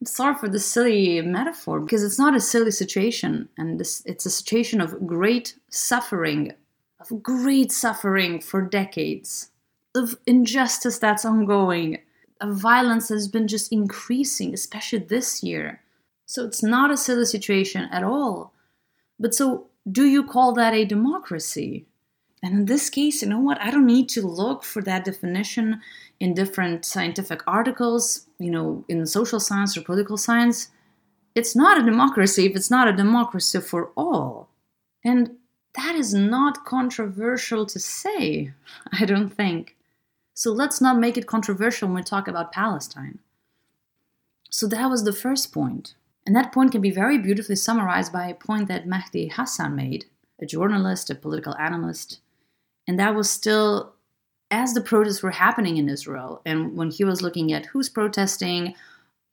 I'm 0.00 0.06
sorry 0.06 0.34
for 0.34 0.48
the 0.48 0.60
silly 0.60 1.22
metaphor 1.22 1.80
because 1.80 2.02
it's 2.04 2.18
not 2.18 2.36
a 2.36 2.40
silly 2.40 2.70
situation, 2.70 3.48
and 3.56 3.80
this, 3.80 4.02
it's 4.04 4.26
a 4.26 4.30
situation 4.30 4.82
of 4.82 5.06
great 5.06 5.58
suffering, 5.70 6.52
of 7.00 7.22
great 7.22 7.72
suffering 7.72 8.38
for 8.38 8.60
decades, 8.60 9.50
of 9.94 10.18
injustice 10.26 10.98
that's 10.98 11.24
ongoing, 11.24 11.98
violence 12.42 13.08
that's 13.08 13.28
been 13.28 13.48
just 13.48 13.72
increasing, 13.72 14.52
especially 14.52 14.98
this 14.98 15.42
year. 15.42 15.80
So 16.26 16.44
it's 16.44 16.62
not 16.62 16.90
a 16.90 16.96
silly 16.96 17.26
situation 17.26 17.88
at 17.92 18.02
all. 18.02 18.52
But 19.18 19.34
so, 19.34 19.68
do 19.90 20.04
you 20.06 20.24
call 20.24 20.52
that 20.54 20.74
a 20.74 20.84
democracy? 20.84 21.86
And 22.42 22.54
in 22.54 22.64
this 22.66 22.90
case, 22.90 23.22
you 23.22 23.28
know 23.28 23.38
what? 23.38 23.60
I 23.60 23.70
don't 23.70 23.86
need 23.86 24.08
to 24.10 24.26
look 24.26 24.64
for 24.64 24.82
that 24.82 25.04
definition 25.04 25.80
in 26.20 26.34
different 26.34 26.84
scientific 26.84 27.42
articles, 27.46 28.26
you 28.38 28.50
know, 28.50 28.84
in 28.88 29.06
social 29.06 29.40
science 29.40 29.76
or 29.76 29.82
political 29.82 30.16
science. 30.16 30.68
It's 31.34 31.56
not 31.56 31.80
a 31.80 31.84
democracy 31.84 32.46
if 32.46 32.54
it's 32.54 32.70
not 32.70 32.88
a 32.88 32.92
democracy 32.92 33.60
for 33.60 33.90
all. 33.96 34.48
And 35.04 35.36
that 35.74 35.94
is 35.94 36.14
not 36.14 36.64
controversial 36.64 37.66
to 37.66 37.78
say, 37.78 38.52
I 38.92 39.04
don't 39.04 39.30
think. 39.30 39.76
So 40.34 40.52
let's 40.52 40.80
not 40.80 40.98
make 40.98 41.16
it 41.16 41.26
controversial 41.26 41.88
when 41.88 41.96
we 41.96 42.02
talk 42.02 42.28
about 42.28 42.52
Palestine. 42.52 43.20
So 44.50 44.66
that 44.68 44.90
was 44.90 45.04
the 45.04 45.12
first 45.12 45.52
point. 45.52 45.94
And 46.26 46.34
that 46.36 46.52
point 46.52 46.72
can 46.72 46.80
be 46.80 46.90
very 46.90 47.18
beautifully 47.18 47.56
summarized 47.56 48.12
by 48.12 48.28
a 48.28 48.34
point 48.34 48.68
that 48.68 48.86
Mehdi 48.86 49.32
Hasan 49.32 49.74
made, 49.76 50.06
a 50.40 50.46
journalist, 50.46 51.10
a 51.10 51.14
political 51.14 51.56
analyst. 51.56 52.20
And 52.86 52.98
that 52.98 53.14
was 53.14 53.30
still 53.30 53.94
as 54.50 54.72
the 54.72 54.80
protests 54.80 55.22
were 55.22 55.32
happening 55.32 55.78
in 55.78 55.88
Israel, 55.88 56.40
and 56.44 56.76
when 56.76 56.90
he 56.90 57.02
was 57.02 57.22
looking 57.22 57.52
at 57.52 57.66
who's 57.66 57.88
protesting, 57.88 58.74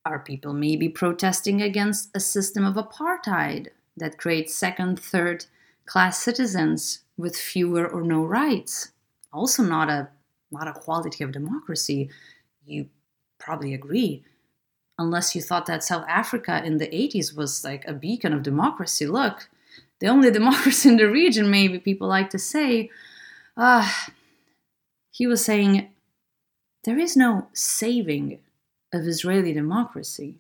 are 0.03 0.17
people 0.17 0.51
maybe 0.51 0.89
protesting 0.89 1.61
against 1.61 2.09
a 2.15 2.19
system 2.19 2.65
of 2.65 2.73
apartheid 2.73 3.67
that 3.97 4.17
creates 4.17 4.55
second, 4.55 4.99
third 4.99 5.45
class 5.85 6.17
citizens 6.17 7.01
with 7.17 7.35
fewer 7.37 7.87
or 7.87 8.01
no 8.01 8.23
rights? 8.23 8.93
Also, 9.31 9.61
not 9.61 9.89
a 9.89 10.09
not 10.51 10.67
a 10.67 10.73
quality 10.73 11.23
of 11.23 11.31
democracy. 11.31 12.09
You 12.65 12.87
probably 13.39 13.73
agree 13.73 14.23
unless 15.01 15.35
you 15.35 15.41
thought 15.41 15.65
that 15.65 15.83
South 15.83 16.05
Africa 16.07 16.61
in 16.63 16.77
the 16.77 16.87
80s 16.87 17.35
was 17.35 17.63
like 17.63 17.85
a 17.87 17.93
beacon 17.93 18.33
of 18.33 18.43
democracy. 18.43 19.07
Look, 19.07 19.49
the 19.99 20.07
only 20.07 20.31
democracy 20.39 20.89
in 20.89 20.97
the 20.97 21.09
region, 21.09 21.49
maybe 21.49 21.79
people 21.79 22.07
like 22.07 22.29
to 22.31 22.39
say. 22.39 22.89
Uh, 23.57 23.89
he 25.09 25.27
was 25.27 25.43
saying 25.43 25.89
there 26.83 26.99
is 26.99 27.17
no 27.17 27.47
saving 27.53 28.39
of 28.93 29.07
Israeli 29.07 29.53
democracy. 29.53 30.35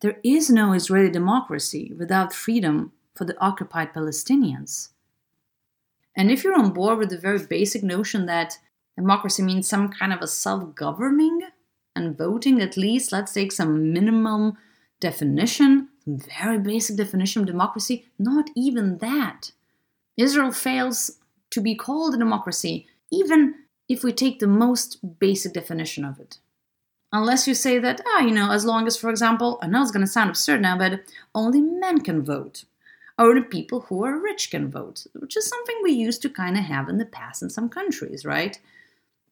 There 0.00 0.18
is 0.22 0.50
no 0.50 0.72
Israeli 0.72 1.10
democracy 1.10 1.92
without 1.96 2.32
freedom 2.32 2.92
for 3.14 3.24
the 3.24 3.38
occupied 3.40 3.94
Palestinians. 3.94 4.90
And 6.14 6.30
if 6.30 6.44
you're 6.44 6.58
on 6.58 6.72
board 6.72 6.98
with 6.98 7.10
the 7.10 7.18
very 7.18 7.44
basic 7.44 7.82
notion 7.82 8.26
that 8.26 8.58
democracy 8.96 9.42
means 9.42 9.68
some 9.68 9.88
kind 9.88 10.12
of 10.12 10.20
a 10.20 10.26
self 10.26 10.74
governing 10.74 11.42
and 11.94 12.16
voting 12.16 12.60
at 12.60 12.76
least. 12.76 13.12
Let's 13.12 13.32
take 13.32 13.52
some 13.52 13.92
minimum 13.92 14.58
definition 15.00 15.88
very 16.06 16.58
basic 16.58 16.96
definition 16.96 17.42
of 17.42 17.46
democracy. 17.46 18.06
Not 18.18 18.50
even 18.54 18.98
that. 18.98 19.50
Israel 20.16 20.52
fails 20.52 21.18
to 21.50 21.60
be 21.60 21.74
called 21.74 22.14
a 22.14 22.18
democracy 22.18 22.86
even 23.10 23.54
if 23.88 24.02
we 24.02 24.12
take 24.12 24.38
the 24.38 24.46
most 24.46 25.18
basic 25.18 25.52
definition 25.52 26.04
of 26.04 26.18
it. 26.18 26.38
Unless 27.12 27.46
you 27.46 27.54
say 27.54 27.78
that 27.78 28.00
ah 28.06 28.20
you 28.20 28.32
know 28.32 28.50
as 28.50 28.64
long 28.64 28.86
as 28.86 28.96
for 28.96 29.10
example 29.10 29.58
i 29.62 29.66
know 29.66 29.82
it's 29.82 29.92
going 29.92 30.04
to 30.04 30.10
sound 30.10 30.28
absurd 30.28 30.60
now 30.60 30.76
but 30.76 31.00
only 31.34 31.60
men 31.60 32.00
can 32.00 32.24
vote. 32.24 32.64
The 33.18 33.46
people 33.48 33.80
who 33.82 34.04
are 34.04 34.20
rich 34.20 34.50
can 34.50 34.70
vote 34.70 35.06
which 35.14 35.36
is 35.36 35.48
something 35.48 35.76
we 35.82 35.92
used 35.92 36.22
to 36.22 36.30
kind 36.30 36.56
of 36.56 36.64
have 36.64 36.88
in 36.88 36.98
the 36.98 37.06
past 37.06 37.42
in 37.42 37.50
some 37.50 37.68
countries 37.68 38.24
right 38.24 38.58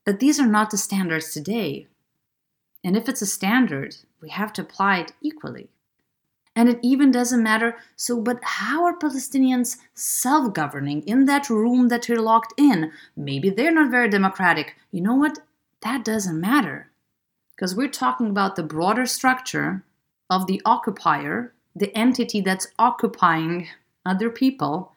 but 0.04 0.20
these 0.20 0.38
are 0.38 0.46
not 0.46 0.70
the 0.70 0.78
standards 0.78 1.32
today 1.32 1.86
and 2.84 2.96
if 2.98 3.08
it's 3.08 3.22
a 3.22 3.26
standard, 3.26 3.96
we 4.20 4.28
have 4.28 4.52
to 4.52 4.62
apply 4.62 4.98
it 4.98 5.12
equally. 5.22 5.70
And 6.54 6.68
it 6.68 6.78
even 6.82 7.10
doesn't 7.10 7.42
matter. 7.42 7.76
So, 7.96 8.20
but 8.20 8.38
how 8.42 8.84
are 8.84 8.96
Palestinians 8.96 9.78
self 9.94 10.52
governing 10.52 11.02
in 11.02 11.24
that 11.24 11.50
room 11.50 11.88
that 11.88 12.08
you're 12.08 12.20
locked 12.20 12.52
in? 12.56 12.92
Maybe 13.16 13.50
they're 13.50 13.72
not 13.72 13.90
very 13.90 14.08
democratic. 14.08 14.76
You 14.92 15.00
know 15.00 15.14
what? 15.14 15.38
That 15.80 16.04
doesn't 16.04 16.40
matter. 16.40 16.90
Because 17.56 17.74
we're 17.74 17.88
talking 17.88 18.28
about 18.28 18.54
the 18.54 18.62
broader 18.62 19.06
structure 19.06 19.82
of 20.30 20.46
the 20.46 20.60
occupier, 20.64 21.54
the 21.74 21.96
entity 21.96 22.40
that's 22.40 22.68
occupying 22.78 23.68
other 24.06 24.30
people, 24.30 24.92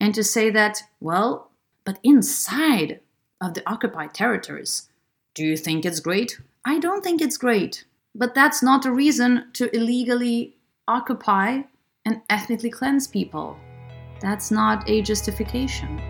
and 0.00 0.14
to 0.14 0.22
say 0.22 0.50
that, 0.50 0.82
well, 1.00 1.50
but 1.84 1.98
inside 2.02 3.00
of 3.40 3.54
the 3.54 3.68
occupied 3.68 4.14
territories. 4.14 4.88
Do 5.34 5.44
you 5.44 5.56
think 5.56 5.84
it's 5.84 6.00
great? 6.00 6.40
I 6.64 6.78
don't 6.78 7.04
think 7.04 7.20
it's 7.20 7.36
great. 7.36 7.84
But 8.14 8.34
that's 8.34 8.62
not 8.62 8.86
a 8.86 8.92
reason 8.92 9.50
to 9.54 9.74
illegally 9.76 10.56
occupy 10.88 11.62
and 12.06 12.22
ethnically 12.30 12.70
cleanse 12.70 13.06
people. 13.06 13.58
That's 14.22 14.50
not 14.50 14.88
a 14.88 15.02
justification. 15.02 16.00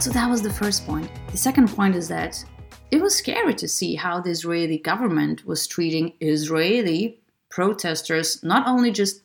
So 0.00 0.10
that 0.12 0.30
was 0.30 0.40
the 0.40 0.52
first 0.52 0.86
point. 0.86 1.10
The 1.30 1.36
second 1.36 1.68
point 1.68 1.94
is 1.94 2.08
that 2.08 2.42
it 2.90 3.02
was 3.02 3.14
scary 3.14 3.54
to 3.54 3.68
see 3.68 3.96
how 3.96 4.20
the 4.20 4.30
Israeli 4.30 4.78
government 4.78 5.44
was 5.44 5.66
treating 5.66 6.14
Israeli 6.20 7.20
protesters, 7.50 8.42
not 8.42 8.66
only 8.66 8.92
just 8.92 9.22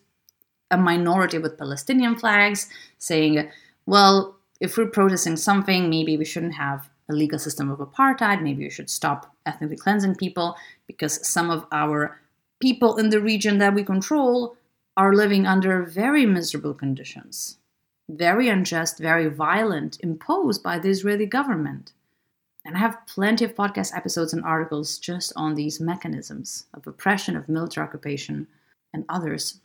a 0.72 0.78
minority 0.78 1.38
with 1.38 1.58
Palestinian 1.58 2.16
flags, 2.18 2.70
saying, 2.98 3.50
well, 3.86 4.36
if 4.60 4.78
we're 4.78 4.88
protesting 4.88 5.38
something, 5.38 5.90
maybe 5.90 6.18
we 6.18 6.26
shouldn't 6.26 6.56
have 6.56 6.90
a 7.10 7.14
legal 7.14 7.40
system 7.40 7.70
of 7.70 7.80
apartheid, 7.80 8.42
maybe 8.42 8.64
we 8.64 8.70
should 8.70 8.90
stop 8.90 9.36
ethnically 9.46 9.78
cleansing 9.78 10.16
people 10.16 10.56
because 10.88 11.26
some 11.28 11.50
of 11.50 11.66
our 11.72 12.20
people 12.60 12.98
in 12.98 13.10
the 13.10 13.20
region 13.20 13.58
that 13.58 13.74
we 13.74 13.84
control 13.84 14.56
are 14.96 15.14
living 15.14 15.46
under 15.46 15.84
very 15.84 16.26
miserable 16.26 16.74
conditions, 16.74 17.58
very 18.10 18.50
unjust, 18.50 19.00
very 19.00 19.28
violent, 19.28 19.98
imposed 20.02 20.62
by 20.62 20.78
the 20.78 20.90
Israeli 20.90 21.26
government. 21.26 21.92
And 22.64 22.76
I 22.76 22.80
have 22.80 23.08
plenty 23.08 23.44
of 23.46 23.56
podcast 23.56 23.96
episodes 23.96 24.34
and 24.34 24.44
articles 24.44 25.00
just 25.00 25.34
on 25.36 25.56
these 25.56 25.80
mechanisms 25.80 26.66
of 26.74 26.86
oppression, 26.86 27.36
of 27.36 27.50
military 27.50 27.88
occupation, 27.88 28.48
and 28.94 29.06
others. 29.10 29.60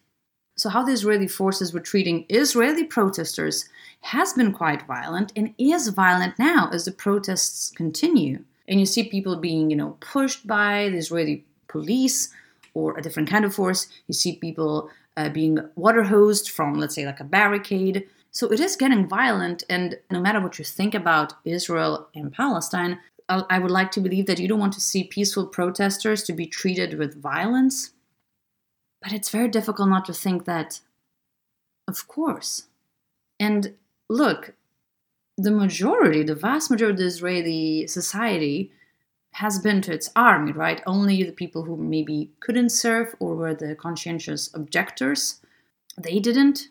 So, 0.57 0.71
how 0.71 0.83
the 0.83 0.93
Israeli 0.93 1.29
forces 1.29 1.73
were 1.73 1.81
treating 1.81 2.25
Israeli 2.29 2.85
protesters 2.85 3.69
has 4.01 4.33
been 4.33 4.53
quite 4.53 4.87
violent 4.87 5.33
and 5.37 5.55
is 5.59 5.89
violent 5.89 6.39
now 6.39 6.71
as 6.73 6.87
the 6.87 6.93
protests 6.93 7.71
continue. 7.71 8.43
And 8.69 8.81
you 8.81 8.87
see 8.87 9.05
people 9.05 9.37
being, 9.37 9.71
you 9.71 9.77
know, 9.77 9.97
pushed 10.01 10.47
by 10.47 10.89
the 10.89 10.97
Israeli 10.97 11.45
police 11.69 12.31
or 12.75 12.97
a 12.97 13.03
different 13.03 13.29
kind 13.29 13.45
of 13.45 13.55
force. 13.55 13.87
You 14.07 14.15
see 14.15 14.37
people 14.37 14.91
uh, 15.17 15.29
being 15.29 15.59
water 15.77 16.03
hosed 16.03 16.51
from, 16.51 16.75
let's 16.75 16.95
say, 16.95 17.07
like 17.07 17.21
a 17.21 17.25
barricade. 17.25 18.07
So 18.31 18.51
it 18.53 18.61
is 18.61 18.77
getting 18.77 19.09
violent, 19.09 19.65
and 19.71 19.99
no 20.11 20.21
matter 20.21 20.41
what 20.41 20.59
you 20.59 20.65
think 20.65 20.95
about 20.95 21.33
Israel 21.47 22.09
and 22.15 22.31
Palestine, 22.31 22.99
I 23.29 23.59
would 23.59 23.71
like 23.71 23.91
to 23.93 24.01
believe 24.01 24.27
that 24.27 24.39
you 24.39 24.47
don't 24.47 24.61
want 24.61 24.75
to 24.75 24.81
see 24.81 25.05
peaceful 25.05 25.47
protesters 25.47 26.23
to 26.25 26.33
be 26.33 26.47
treated 26.47 26.97
with 26.99 27.21
violence. 27.21 27.91
But 29.07 29.15
it's 29.15 29.31
very 29.31 29.47
difficult 29.47 29.89
not 29.89 30.05
to 30.07 30.13
think 30.13 30.47
that, 30.47 30.81
of 31.87 32.09
course. 32.09 32.65
And 33.39 33.75
look, 34.09 34.55
the 35.39 35.53
majority, 35.53 36.25
the 36.25 36.35
vast 36.35 36.73
majority 36.73 36.95
of 36.95 36.99
the 36.99 37.07
Israeli 37.07 37.87
society 37.87 38.73
has 39.35 39.61
been 39.61 39.81
to 39.83 39.93
its 39.93 40.11
army, 40.17 40.51
right? 40.51 40.83
Only 40.89 41.23
the 41.23 41.31
people 41.31 41.63
who 41.63 41.77
maybe 41.77 42.33
couldn't 42.41 42.71
serve 42.71 43.15
or 43.21 43.37
were 43.37 43.55
the 43.55 43.77
conscientious 43.77 44.53
objectors, 44.55 45.39
they 45.97 46.19
didn't. 46.19 46.71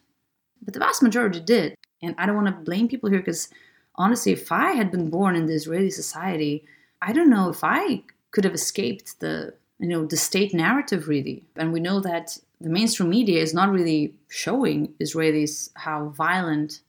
But 0.62 0.74
the 0.74 0.82
vast 0.82 1.02
majority 1.02 1.40
did. 1.40 1.76
And 2.04 2.16
I 2.18 2.26
don't 2.26 2.36
want 2.36 2.48
to 2.48 2.66
blame 2.66 2.90
people 2.90 3.10
here 3.10 3.20
because 3.20 3.48
honestly, 3.96 4.34
if 4.34 4.52
I 4.52 4.74
had 4.74 4.92
been 4.92 5.10
born 5.10 5.38
in 5.38 5.46
the 5.46 5.54
Israeli 5.54 5.90
society, 5.90 6.66
I 7.02 7.14
don't 7.14 7.30
know 7.30 7.48
if 7.48 7.64
I 7.64 8.04
could 8.32 8.44
have 8.44 8.54
escaped 8.54 9.22
the 9.22 9.54
you 9.80 9.88
know 9.88 10.06
the 10.06 10.18
state 10.18 10.54
narrative 10.54 11.08
really. 11.08 11.44
And 11.56 11.74
we 11.74 11.80
know 11.80 12.00
that 12.00 12.38
the 12.62 12.70
mainstream 12.70 13.10
media 13.10 13.42
is 13.42 13.54
not 13.54 13.72
really 13.72 14.16
showing 14.28 14.94
Israelis 15.02 15.70
how 15.76 16.10
violent 16.10 16.82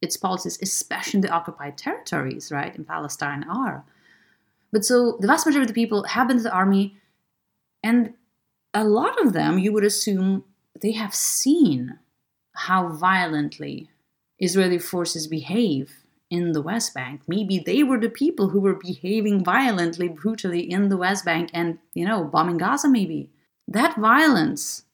its 0.00 0.16
policies, 0.16 0.58
especially 0.60 1.18
in 1.18 1.20
the 1.22 1.30
occupied 1.30 1.78
territories, 1.78 2.50
right, 2.50 2.74
in 2.74 2.84
Palestine, 2.84 3.44
are. 3.44 3.84
But 4.72 4.84
so 4.84 5.16
the 5.20 5.26
vast 5.26 5.46
majority 5.46 5.70
of 5.70 5.74
the 5.74 5.80
people 5.80 6.02
have 6.04 6.28
been 6.28 6.38
to 6.38 6.42
the 6.42 6.52
army, 6.52 6.96
and 7.82 8.14
a 8.74 8.84
lot 8.84 9.20
of 9.24 9.32
them, 9.32 9.58
you 9.58 9.72
would 9.72 9.84
assume, 9.84 10.44
they 10.80 10.92
have 10.92 11.14
seen 11.14 11.98
how 12.54 12.88
violently 12.88 13.90
Israeli 14.38 14.78
forces 14.78 15.26
behave 15.26 16.01
in 16.32 16.52
the 16.52 16.62
West 16.62 16.94
Bank. 16.94 17.20
Maybe 17.28 17.58
they 17.58 17.82
were 17.82 18.00
the 18.00 18.08
people 18.08 18.48
who 18.48 18.60
were 18.60 18.74
behaving 18.74 19.44
violently, 19.44 20.08
brutally 20.08 20.60
in 20.60 20.88
the 20.88 20.96
West 20.96 21.26
Bank 21.26 21.50
and, 21.52 21.78
you 21.92 22.06
know, 22.06 22.24
bombing 22.24 22.56
Gaza, 22.56 22.88
maybe. 22.88 23.28
That 23.68 23.98
violence, 23.98 24.84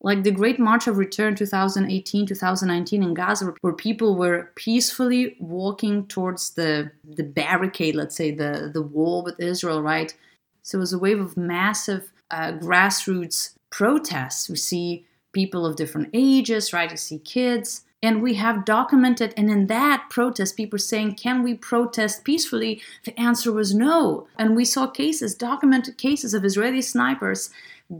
like 0.00 0.22
the 0.22 0.30
Great 0.30 0.60
March 0.60 0.86
of 0.86 0.96
Return 0.96 1.34
2018 1.34 2.26
2019 2.26 3.02
in 3.02 3.12
Gaza, 3.12 3.52
where 3.60 3.72
people 3.72 4.14
were 4.14 4.52
peacefully 4.54 5.36
walking 5.40 6.06
towards 6.06 6.50
the, 6.50 6.92
the 7.04 7.24
barricade, 7.24 7.96
let's 7.96 8.14
say, 8.14 8.30
the, 8.30 8.70
the 8.72 8.82
wall 8.82 9.24
with 9.24 9.40
Israel, 9.40 9.82
right? 9.82 10.14
So 10.62 10.78
it 10.78 10.80
was 10.80 10.92
a 10.92 10.98
wave 10.98 11.18
of 11.18 11.36
massive 11.36 12.12
uh, 12.30 12.52
grassroots 12.52 13.54
protests. 13.70 14.48
We 14.48 14.56
see 14.56 15.06
people 15.32 15.66
of 15.66 15.74
different 15.74 16.10
ages, 16.14 16.72
right? 16.72 16.90
You 16.90 16.96
see 16.96 17.18
kids. 17.18 17.82
And 18.00 18.22
we 18.22 18.34
have 18.34 18.64
documented, 18.64 19.34
and 19.36 19.50
in 19.50 19.66
that 19.66 20.06
protest, 20.08 20.56
people 20.56 20.78
saying, 20.78 21.16
Can 21.16 21.42
we 21.42 21.54
protest 21.54 22.22
peacefully? 22.22 22.80
The 23.04 23.18
answer 23.18 23.50
was 23.50 23.74
no. 23.74 24.28
And 24.38 24.54
we 24.54 24.64
saw 24.64 24.86
cases, 24.86 25.34
documented 25.34 25.98
cases 25.98 26.32
of 26.32 26.44
Israeli 26.44 26.82
snipers 26.82 27.50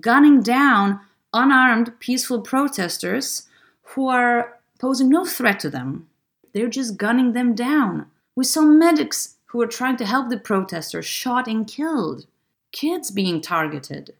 gunning 0.00 0.42
down 0.42 1.00
unarmed, 1.32 1.98
peaceful 2.00 2.40
protesters 2.40 3.48
who 3.82 4.08
are 4.08 4.58
posing 4.78 5.08
no 5.08 5.24
threat 5.24 5.60
to 5.60 5.70
them. 5.70 6.08
They're 6.52 6.68
just 6.68 6.96
gunning 6.96 7.32
them 7.32 7.54
down. 7.54 8.06
We 8.34 8.44
saw 8.44 8.62
medics 8.62 9.36
who 9.46 9.58
were 9.58 9.66
trying 9.66 9.96
to 9.98 10.06
help 10.06 10.28
the 10.28 10.38
protesters 10.38 11.06
shot 11.06 11.46
and 11.46 11.66
killed. 11.66 12.26
Kids 12.72 13.10
being 13.10 13.40
targeted. 13.40 14.14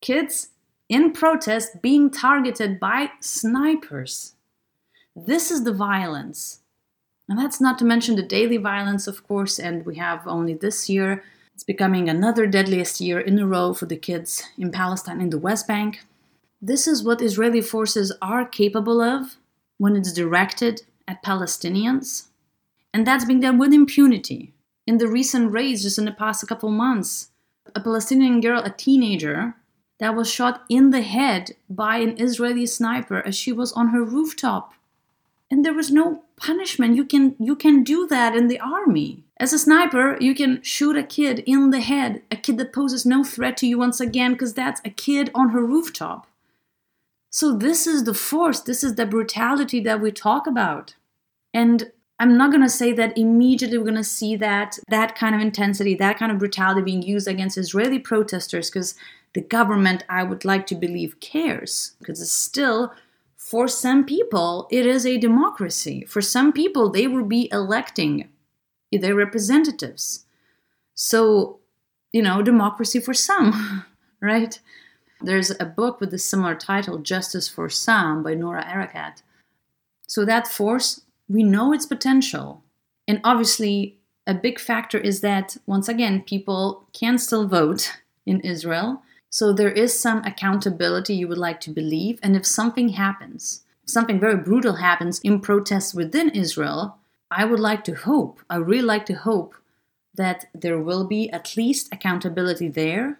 Kids 0.00 0.48
in 0.88 1.12
protest 1.12 1.82
being 1.82 2.10
targeted 2.10 2.78
by 2.78 3.10
snipers. 3.20 4.35
This 5.18 5.50
is 5.50 5.64
the 5.64 5.72
violence. 5.72 6.60
And 7.26 7.38
that's 7.38 7.58
not 7.58 7.78
to 7.78 7.86
mention 7.86 8.16
the 8.16 8.22
daily 8.22 8.58
violence, 8.58 9.06
of 9.06 9.26
course, 9.26 9.58
and 9.58 9.86
we 9.86 9.96
have 9.96 10.28
only 10.28 10.52
this 10.52 10.90
year. 10.90 11.24
It's 11.54 11.64
becoming 11.64 12.10
another 12.10 12.46
deadliest 12.46 13.00
year 13.00 13.18
in 13.18 13.38
a 13.38 13.46
row 13.46 13.72
for 13.72 13.86
the 13.86 13.96
kids 13.96 14.44
in 14.58 14.70
Palestine 14.70 15.22
in 15.22 15.30
the 15.30 15.38
West 15.38 15.66
Bank. 15.66 16.04
This 16.60 16.86
is 16.86 17.02
what 17.02 17.22
Israeli 17.22 17.62
forces 17.62 18.12
are 18.20 18.44
capable 18.44 19.00
of 19.00 19.36
when 19.78 19.96
it's 19.96 20.12
directed 20.12 20.82
at 21.08 21.24
Palestinians. 21.24 22.26
And 22.92 23.06
that's 23.06 23.24
being 23.24 23.40
done 23.40 23.56
with 23.56 23.72
impunity. 23.72 24.52
In 24.86 24.98
the 24.98 25.08
recent 25.08 25.50
raids, 25.50 25.82
just 25.82 25.98
in 25.98 26.04
the 26.04 26.12
past 26.12 26.46
couple 26.46 26.70
months, 26.70 27.30
a 27.74 27.80
Palestinian 27.80 28.42
girl, 28.42 28.60
a 28.62 28.70
teenager, 28.70 29.54
that 29.98 30.14
was 30.14 30.30
shot 30.30 30.64
in 30.68 30.90
the 30.90 31.00
head 31.00 31.56
by 31.70 31.96
an 31.96 32.20
Israeli 32.20 32.66
sniper 32.66 33.26
as 33.26 33.34
she 33.34 33.50
was 33.50 33.72
on 33.72 33.88
her 33.88 34.04
rooftop. 34.04 34.74
And 35.50 35.64
there 35.64 35.74
was 35.74 35.90
no 35.90 36.24
punishment. 36.36 36.96
You 36.96 37.04
can 37.04 37.36
you 37.38 37.54
can 37.56 37.84
do 37.84 38.06
that 38.08 38.34
in 38.34 38.48
the 38.48 38.60
army. 38.60 39.22
As 39.38 39.52
a 39.52 39.58
sniper, 39.58 40.16
you 40.20 40.34
can 40.34 40.62
shoot 40.62 40.96
a 40.96 41.02
kid 41.02 41.40
in 41.46 41.70
the 41.70 41.80
head, 41.80 42.22
a 42.30 42.36
kid 42.36 42.58
that 42.58 42.72
poses 42.72 43.04
no 43.04 43.22
threat 43.22 43.56
to 43.58 43.66
you 43.66 43.78
once 43.78 44.00
again 44.00 44.32
because 44.32 44.54
that's 44.54 44.80
a 44.84 44.90
kid 44.90 45.30
on 45.34 45.50
her 45.50 45.64
rooftop. 45.64 46.26
So 47.30 47.54
this 47.54 47.86
is 47.86 48.04
the 48.04 48.14
force, 48.14 48.60
this 48.60 48.82
is 48.82 48.94
the 48.94 49.04
brutality 49.04 49.78
that 49.80 50.00
we 50.00 50.10
talk 50.10 50.46
about. 50.46 50.94
And 51.52 51.92
I'm 52.18 52.38
not 52.38 52.50
going 52.50 52.62
to 52.62 52.70
say 52.70 52.92
that 52.92 53.16
immediately 53.18 53.76
we're 53.76 53.84
going 53.84 53.96
to 53.96 54.04
see 54.04 54.36
that 54.36 54.78
that 54.88 55.14
kind 55.16 55.34
of 55.34 55.42
intensity, 55.42 55.94
that 55.96 56.18
kind 56.18 56.32
of 56.32 56.38
brutality 56.38 56.80
being 56.80 57.02
used 57.02 57.28
against 57.28 57.58
Israeli 57.58 57.98
protesters 57.98 58.70
because 58.70 58.94
the 59.34 59.42
government, 59.42 60.02
I 60.08 60.22
would 60.22 60.46
like 60.46 60.66
to 60.68 60.74
believe, 60.74 61.20
cares. 61.20 61.92
Because 61.98 62.22
it's 62.22 62.32
still, 62.32 62.94
for 63.46 63.68
some 63.68 64.04
people, 64.04 64.66
it 64.72 64.86
is 64.86 65.06
a 65.06 65.18
democracy. 65.18 66.04
For 66.08 66.20
some 66.20 66.52
people, 66.52 66.90
they 66.90 67.06
will 67.06 67.24
be 67.24 67.48
electing 67.52 68.28
their 68.90 69.14
representatives. 69.14 70.24
So, 70.94 71.60
you 72.12 72.22
know, 72.22 72.42
democracy 72.42 72.98
for 72.98 73.14
some, 73.14 73.84
right? 74.20 74.58
There's 75.20 75.52
a 75.60 75.64
book 75.64 76.00
with 76.00 76.12
a 76.12 76.18
similar 76.18 76.56
title, 76.56 76.98
Justice 76.98 77.48
for 77.48 77.68
Some, 77.68 78.24
by 78.24 78.34
Noura 78.34 78.64
Erakat. 78.64 79.22
So, 80.08 80.24
that 80.24 80.48
force, 80.48 81.02
we 81.28 81.44
know 81.44 81.72
its 81.72 81.86
potential. 81.86 82.64
And 83.06 83.20
obviously, 83.22 83.98
a 84.26 84.34
big 84.34 84.58
factor 84.58 84.98
is 84.98 85.20
that, 85.20 85.56
once 85.66 85.88
again, 85.88 86.22
people 86.22 86.88
can 86.92 87.16
still 87.16 87.46
vote 87.46 87.92
in 88.26 88.40
Israel. 88.40 89.02
So 89.36 89.52
there 89.52 89.70
is 89.70 90.00
some 90.00 90.24
accountability 90.24 91.14
you 91.14 91.28
would 91.28 91.36
like 91.36 91.60
to 91.60 91.70
believe. 91.70 92.18
And 92.22 92.34
if 92.34 92.46
something 92.46 92.88
happens, 92.88 93.64
something 93.84 94.18
very 94.18 94.38
brutal 94.38 94.76
happens 94.76 95.18
in 95.18 95.42
protests 95.42 95.92
within 95.92 96.30
Israel, 96.30 96.96
I 97.30 97.44
would 97.44 97.60
like 97.60 97.84
to 97.84 97.94
hope, 97.94 98.40
I 98.48 98.56
really 98.56 98.80
like 98.94 99.04
to 99.06 99.12
hope 99.12 99.54
that 100.14 100.46
there 100.54 100.80
will 100.80 101.06
be 101.06 101.28
at 101.28 101.54
least 101.54 101.92
accountability 101.92 102.68
there. 102.68 103.18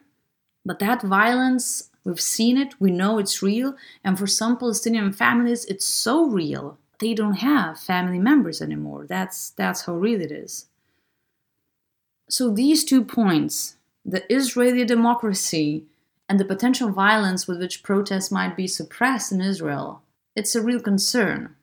But 0.65 0.79
that 0.79 1.03
violence, 1.03 1.91
we've 2.03 2.19
seen 2.19 2.57
it, 2.57 2.81
we 2.81 2.91
know 2.91 3.19
it's 3.19 3.43
real. 3.43 3.77
And 4.03 4.19
for 4.19 4.27
some 4.27 4.57
Palestinian 4.57 5.13
families, 5.13 5.67
it's 5.67 5.85
so 5.85 6.25
real. 6.25 6.79
They 6.99 7.13
don't 7.13 7.45
have 7.45 7.79
family 7.79 8.19
members 8.19 8.63
anymore. 8.63 9.05
That's, 9.07 9.51
that's 9.51 9.83
how 9.83 9.93
real 9.93 10.23
it 10.23 10.33
is. 10.33 10.65
So 12.31 12.51
these 12.51 12.85
two 12.85 13.05
points, 13.05 13.77
the 14.03 14.25
Israeli 14.33 14.87
democracy 14.87 15.85
and 16.29 16.41
the 16.41 16.45
potential 16.45 16.91
violence 16.91 17.47
with 17.47 17.61
which 17.61 17.83
protests 17.83 18.31
might 18.31 18.57
be 18.57 18.67
suppressed 18.67 19.31
in 19.31 19.41
Israel, 19.41 20.03
it's 20.35 20.55
a 20.55 20.63
real 20.63 20.81
concern. 20.81 21.55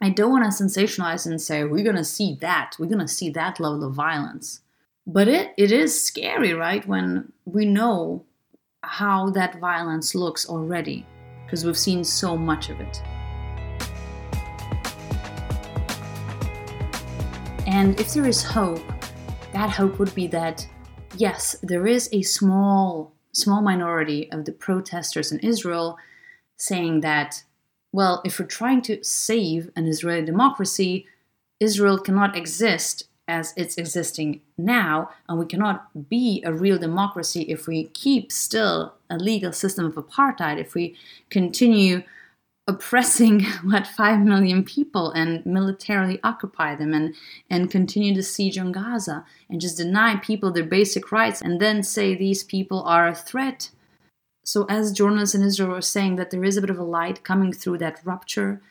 I 0.00 0.10
don't 0.10 0.30
want 0.30 0.44
to 0.44 0.62
sensationalize 0.62 1.26
and 1.26 1.40
say 1.40 1.64
we're 1.64 1.84
going 1.84 1.96
to 1.96 2.04
see 2.04 2.36
that. 2.40 2.76
We're 2.78 2.86
going 2.86 2.98
to 2.98 3.08
see 3.08 3.30
that 3.30 3.60
level 3.60 3.84
of 3.84 3.94
violence. 3.94 4.60
But 5.06 5.28
it, 5.28 5.52
it 5.56 5.72
is 5.72 6.02
scary, 6.04 6.52
right? 6.52 6.86
When 6.86 7.32
we 7.44 7.64
know 7.64 8.24
how 8.82 9.30
that 9.30 9.58
violence 9.58 10.14
looks 10.14 10.48
already, 10.48 11.06
because 11.44 11.64
we've 11.64 11.78
seen 11.78 12.04
so 12.04 12.36
much 12.36 12.68
of 12.70 12.80
it. 12.80 13.02
And 17.66 17.98
if 18.00 18.14
there 18.14 18.26
is 18.26 18.42
hope, 18.42 18.82
that 19.52 19.70
hope 19.70 19.98
would 19.98 20.14
be 20.14 20.26
that 20.28 20.66
yes, 21.16 21.56
there 21.62 21.86
is 21.86 22.08
a 22.12 22.22
small 22.22 23.14
small 23.38 23.62
minority 23.62 24.30
of 24.32 24.44
the 24.44 24.52
protesters 24.52 25.32
in 25.32 25.38
Israel 25.40 25.98
saying 26.56 27.00
that 27.00 27.44
well, 27.92 28.20
if 28.24 28.38
we're 28.38 28.46
trying 28.46 28.82
to 28.82 29.02
save 29.02 29.70
an 29.74 29.86
Israeli 29.86 30.24
democracy, 30.24 31.06
Israel 31.58 31.98
cannot 31.98 32.36
exist 32.36 33.04
as 33.26 33.52
it's 33.56 33.76
existing 33.76 34.40
now, 34.56 35.10
and 35.28 35.38
we 35.38 35.46
cannot 35.46 36.08
be 36.08 36.42
a 36.44 36.52
real 36.52 36.78
democracy 36.78 37.42
if 37.42 37.66
we 37.66 37.84
keep 37.88 38.32
still 38.32 38.94
a 39.10 39.16
legal 39.16 39.52
system 39.52 39.84
of 39.84 39.94
apartheid, 39.94 40.58
if 40.58 40.74
we 40.74 40.96
continue 41.30 42.02
oppressing 42.68 43.44
what 43.64 43.86
5 43.86 44.20
million 44.20 44.62
people 44.62 45.10
and 45.10 45.44
militarily 45.44 46.20
occupy 46.22 46.76
them 46.76 46.92
and, 46.94 47.14
and 47.50 47.70
continue 47.70 48.14
to 48.14 48.22
siege 48.22 48.58
on 48.58 48.70
Gaza 48.70 49.24
and 49.48 49.60
just 49.60 49.78
deny 49.78 50.16
people 50.16 50.52
their 50.52 50.64
basic 50.64 51.10
rights 51.10 51.40
and 51.40 51.60
then 51.60 51.82
say 51.82 52.14
these 52.14 52.44
people 52.44 52.82
are 52.82 53.08
a 53.08 53.14
threat. 53.14 53.70
So, 54.44 54.64
as 54.68 54.92
journalists 54.92 55.34
in 55.34 55.42
Israel 55.42 55.74
are 55.74 55.82
saying, 55.82 56.16
that 56.16 56.30
there 56.30 56.44
is 56.44 56.56
a 56.56 56.60
bit 56.60 56.70
of 56.70 56.78
a 56.78 56.84
light 56.84 57.22
coming 57.22 57.52
through 57.52 57.78
that 57.78 58.00
rupture. 58.04 58.62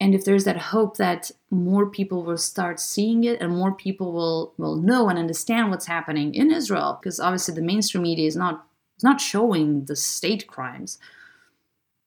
And 0.00 0.14
if 0.14 0.24
there's 0.24 0.44
that 0.44 0.56
hope 0.56 0.96
that 0.96 1.30
more 1.50 1.84
people 1.84 2.22
will 2.22 2.38
start 2.38 2.78
seeing 2.80 3.24
it 3.24 3.40
and 3.40 3.52
more 3.52 3.72
people 3.72 4.12
will, 4.12 4.54
will 4.56 4.76
know 4.76 5.08
and 5.08 5.18
understand 5.18 5.70
what's 5.70 5.86
happening 5.86 6.34
in 6.34 6.50
Israel, 6.50 6.98
because 7.00 7.18
obviously 7.18 7.54
the 7.54 7.62
mainstream 7.62 8.04
media 8.04 8.26
is 8.26 8.36
not, 8.36 8.64
not 9.02 9.20
showing 9.20 9.84
the 9.84 9.96
state 9.96 10.46
crimes 10.46 10.98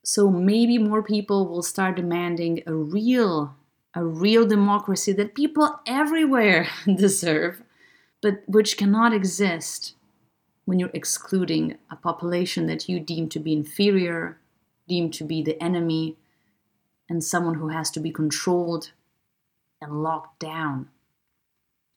so 0.03 0.29
maybe 0.29 0.77
more 0.77 1.03
people 1.03 1.47
will 1.47 1.63
start 1.63 1.95
demanding 1.95 2.63
a 2.65 2.73
real 2.73 3.55
a 3.93 4.03
real 4.03 4.45
democracy 4.45 5.11
that 5.11 5.35
people 5.35 5.79
everywhere 5.85 6.67
deserve 6.95 7.61
but 8.21 8.43
which 8.47 8.77
cannot 8.77 9.13
exist 9.13 9.95
when 10.65 10.79
you're 10.79 10.91
excluding 10.93 11.77
a 11.89 11.95
population 11.95 12.67
that 12.67 12.87
you 12.87 12.99
deem 12.99 13.27
to 13.27 13.39
be 13.39 13.53
inferior 13.53 14.37
deem 14.87 15.11
to 15.11 15.23
be 15.23 15.41
the 15.41 15.61
enemy 15.61 16.17
and 17.09 17.23
someone 17.23 17.55
who 17.55 17.67
has 17.67 17.91
to 17.91 17.99
be 17.99 18.11
controlled 18.11 18.91
and 19.81 20.03
locked 20.03 20.39
down. 20.39 20.87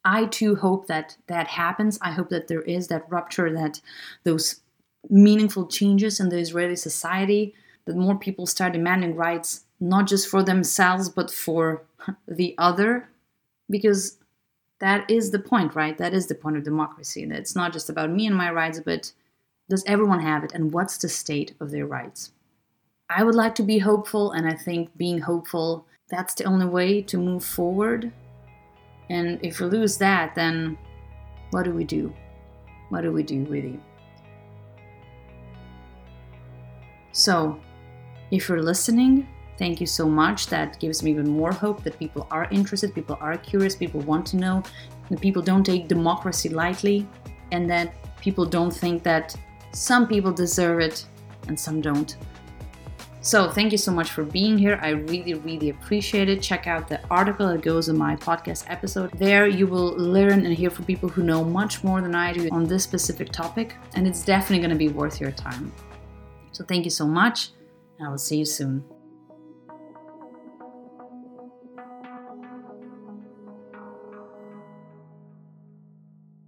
I 0.04 0.26
too 0.26 0.56
hope 0.56 0.86
that 0.88 1.16
that 1.28 1.46
happens. 1.48 1.98
I 2.02 2.10
hope 2.10 2.28
that 2.30 2.48
there 2.48 2.62
is 2.62 2.88
that 2.88 3.08
rupture 3.08 3.52
that 3.52 3.80
those 4.24 4.60
meaningful 5.08 5.66
changes 5.66 6.18
in 6.18 6.30
the 6.30 6.38
israeli 6.38 6.76
society 6.76 7.54
that 7.86 7.96
more 7.96 8.18
people 8.18 8.46
start 8.46 8.72
demanding 8.72 9.14
rights 9.14 9.64
not 9.80 10.06
just 10.06 10.28
for 10.28 10.42
themselves 10.42 11.08
but 11.08 11.30
for 11.30 11.82
the 12.28 12.54
other. 12.58 13.08
Because 13.70 14.18
that 14.80 15.10
is 15.10 15.30
the 15.30 15.38
point 15.38 15.74
right? 15.74 15.96
That 15.96 16.14
is 16.14 16.26
the 16.26 16.34
point 16.34 16.56
of 16.56 16.64
democracy. 16.64 17.24
That 17.24 17.38
it's 17.38 17.56
not 17.56 17.72
just 17.72 17.88
about 17.88 18.10
me 18.10 18.26
and 18.26 18.36
my 18.36 18.50
rights 18.50 18.80
but 18.84 19.12
does 19.68 19.84
everyone 19.86 20.20
have 20.20 20.44
it? 20.44 20.52
And 20.52 20.72
what's 20.72 20.98
the 20.98 21.08
state 21.08 21.54
of 21.60 21.70
their 21.70 21.86
rights? 21.86 22.32
I 23.08 23.24
would 23.24 23.34
like 23.34 23.54
to 23.56 23.62
be 23.62 23.78
hopeful 23.78 24.32
and 24.32 24.46
i 24.46 24.54
think 24.54 24.96
being 24.96 25.18
hopeful 25.18 25.86
that's 26.08 26.34
the 26.34 26.44
only 26.44 26.66
way 26.66 27.02
to 27.02 27.18
move 27.18 27.44
forward. 27.44 28.12
And 29.10 29.38
if 29.42 29.60
we 29.60 29.66
lose 29.66 29.98
that 29.98 30.34
then 30.34 30.78
what 31.50 31.64
do 31.64 31.70
we 31.70 31.84
do? 31.84 32.12
What 32.88 33.02
do 33.02 33.12
we 33.12 33.22
do 33.22 33.44
really? 33.44 33.80
So 37.12 37.60
if 38.34 38.48
you're 38.48 38.62
listening, 38.62 39.28
thank 39.58 39.80
you 39.80 39.86
so 39.86 40.08
much. 40.08 40.48
That 40.48 40.78
gives 40.80 41.02
me 41.02 41.10
even 41.12 41.28
more 41.28 41.52
hope 41.52 41.84
that 41.84 41.98
people 41.98 42.26
are 42.30 42.48
interested, 42.50 42.94
people 42.94 43.16
are 43.20 43.36
curious, 43.38 43.76
people 43.76 44.00
want 44.00 44.26
to 44.28 44.36
know, 44.36 44.62
that 45.10 45.20
people 45.20 45.42
don't 45.42 45.64
take 45.64 45.88
democracy 45.88 46.48
lightly, 46.48 47.06
and 47.52 47.70
that 47.70 47.94
people 48.20 48.44
don't 48.44 48.72
think 48.72 49.02
that 49.04 49.34
some 49.72 50.06
people 50.06 50.32
deserve 50.32 50.80
it 50.80 51.04
and 51.48 51.58
some 51.58 51.80
don't. 51.80 52.16
So, 53.20 53.50
thank 53.50 53.72
you 53.72 53.78
so 53.78 53.90
much 53.90 54.10
for 54.10 54.22
being 54.22 54.58
here. 54.58 54.78
I 54.82 54.90
really, 54.90 55.32
really 55.32 55.70
appreciate 55.70 56.28
it. 56.28 56.42
Check 56.42 56.66
out 56.66 56.88
the 56.88 57.00
article 57.10 57.48
that 57.48 57.62
goes 57.62 57.88
in 57.88 57.96
my 57.96 58.16
podcast 58.16 58.64
episode. 58.68 59.18
There, 59.18 59.46
you 59.46 59.66
will 59.66 59.96
learn 59.96 60.44
and 60.44 60.54
hear 60.54 60.68
from 60.68 60.84
people 60.84 61.08
who 61.08 61.22
know 61.22 61.42
much 61.42 61.82
more 61.82 62.02
than 62.02 62.14
I 62.14 62.34
do 62.34 62.50
on 62.52 62.66
this 62.66 62.84
specific 62.84 63.32
topic, 63.32 63.76
and 63.94 64.06
it's 64.06 64.22
definitely 64.22 64.58
going 64.58 64.78
to 64.78 64.84
be 64.86 64.88
worth 64.88 65.22
your 65.22 65.30
time. 65.30 65.72
So, 66.52 66.64
thank 66.64 66.84
you 66.84 66.90
so 66.90 67.06
much. 67.06 67.52
I 68.00 68.08
will 68.08 68.18
see 68.18 68.38
you 68.38 68.44
soon. 68.44 68.84